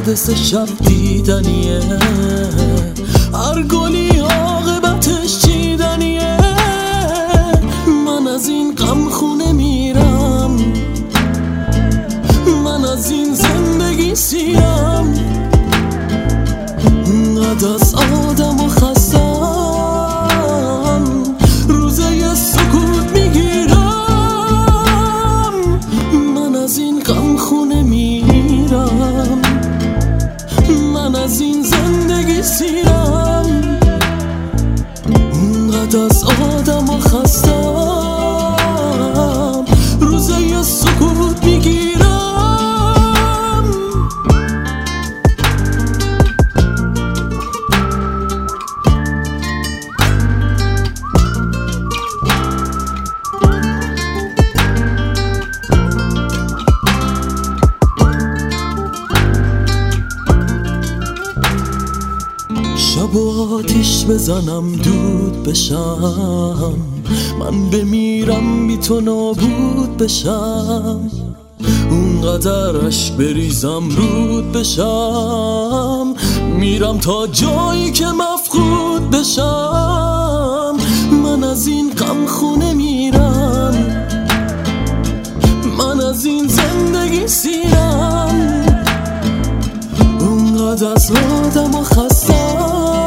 حادث 0.09 0.31
شب 0.31 0.69
دیدنیه. 0.87 1.81
هر 3.35 3.63
بزنم 64.09 64.73
دود 64.73 65.43
بشم. 65.43 66.75
من 67.41 67.71
بمیرم 67.71 68.67
بی 68.67 68.77
تو 68.77 69.01
نابود 69.01 69.97
بشم. 69.97 71.11
اونقدر 71.91 72.87
عشق 72.87 73.17
بریزم 73.17 73.89
رود 73.89 74.53
بشم. 74.53 76.15
میرم 76.59 76.99
تا 76.99 77.27
جایی 77.27 77.93
که 77.93 78.07
مفقود 78.07 79.11
بشم. 79.11 80.77
من 81.25 81.45
از 81.45 81.67
این 81.67 81.91
غم 81.91 82.27
خونه 82.27 82.75
میرم. 82.75 83.75
من 85.79 86.01
از 86.01 86.25
این 86.25 86.49
زندگی 86.49 87.29
سیرم. 87.29 88.65
اونقدر 90.21 90.87
از 90.93 91.11
آدم 91.11 91.75
و 91.75 91.83
خستم. 91.83 92.98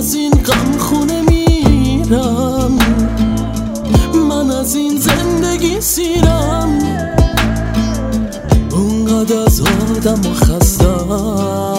از 0.00 0.14
این 0.14 0.30
غم 0.30 0.78
خونه 0.78 1.22
میرم. 1.22 2.78
من 4.28 4.50
از 4.50 4.74
این 4.74 4.98
زندگی 4.98 5.80
سیرم. 5.80 6.78
اونقدر 8.72 9.38
از 9.38 9.60
آدم 9.60 10.22
خستم. 10.34 11.69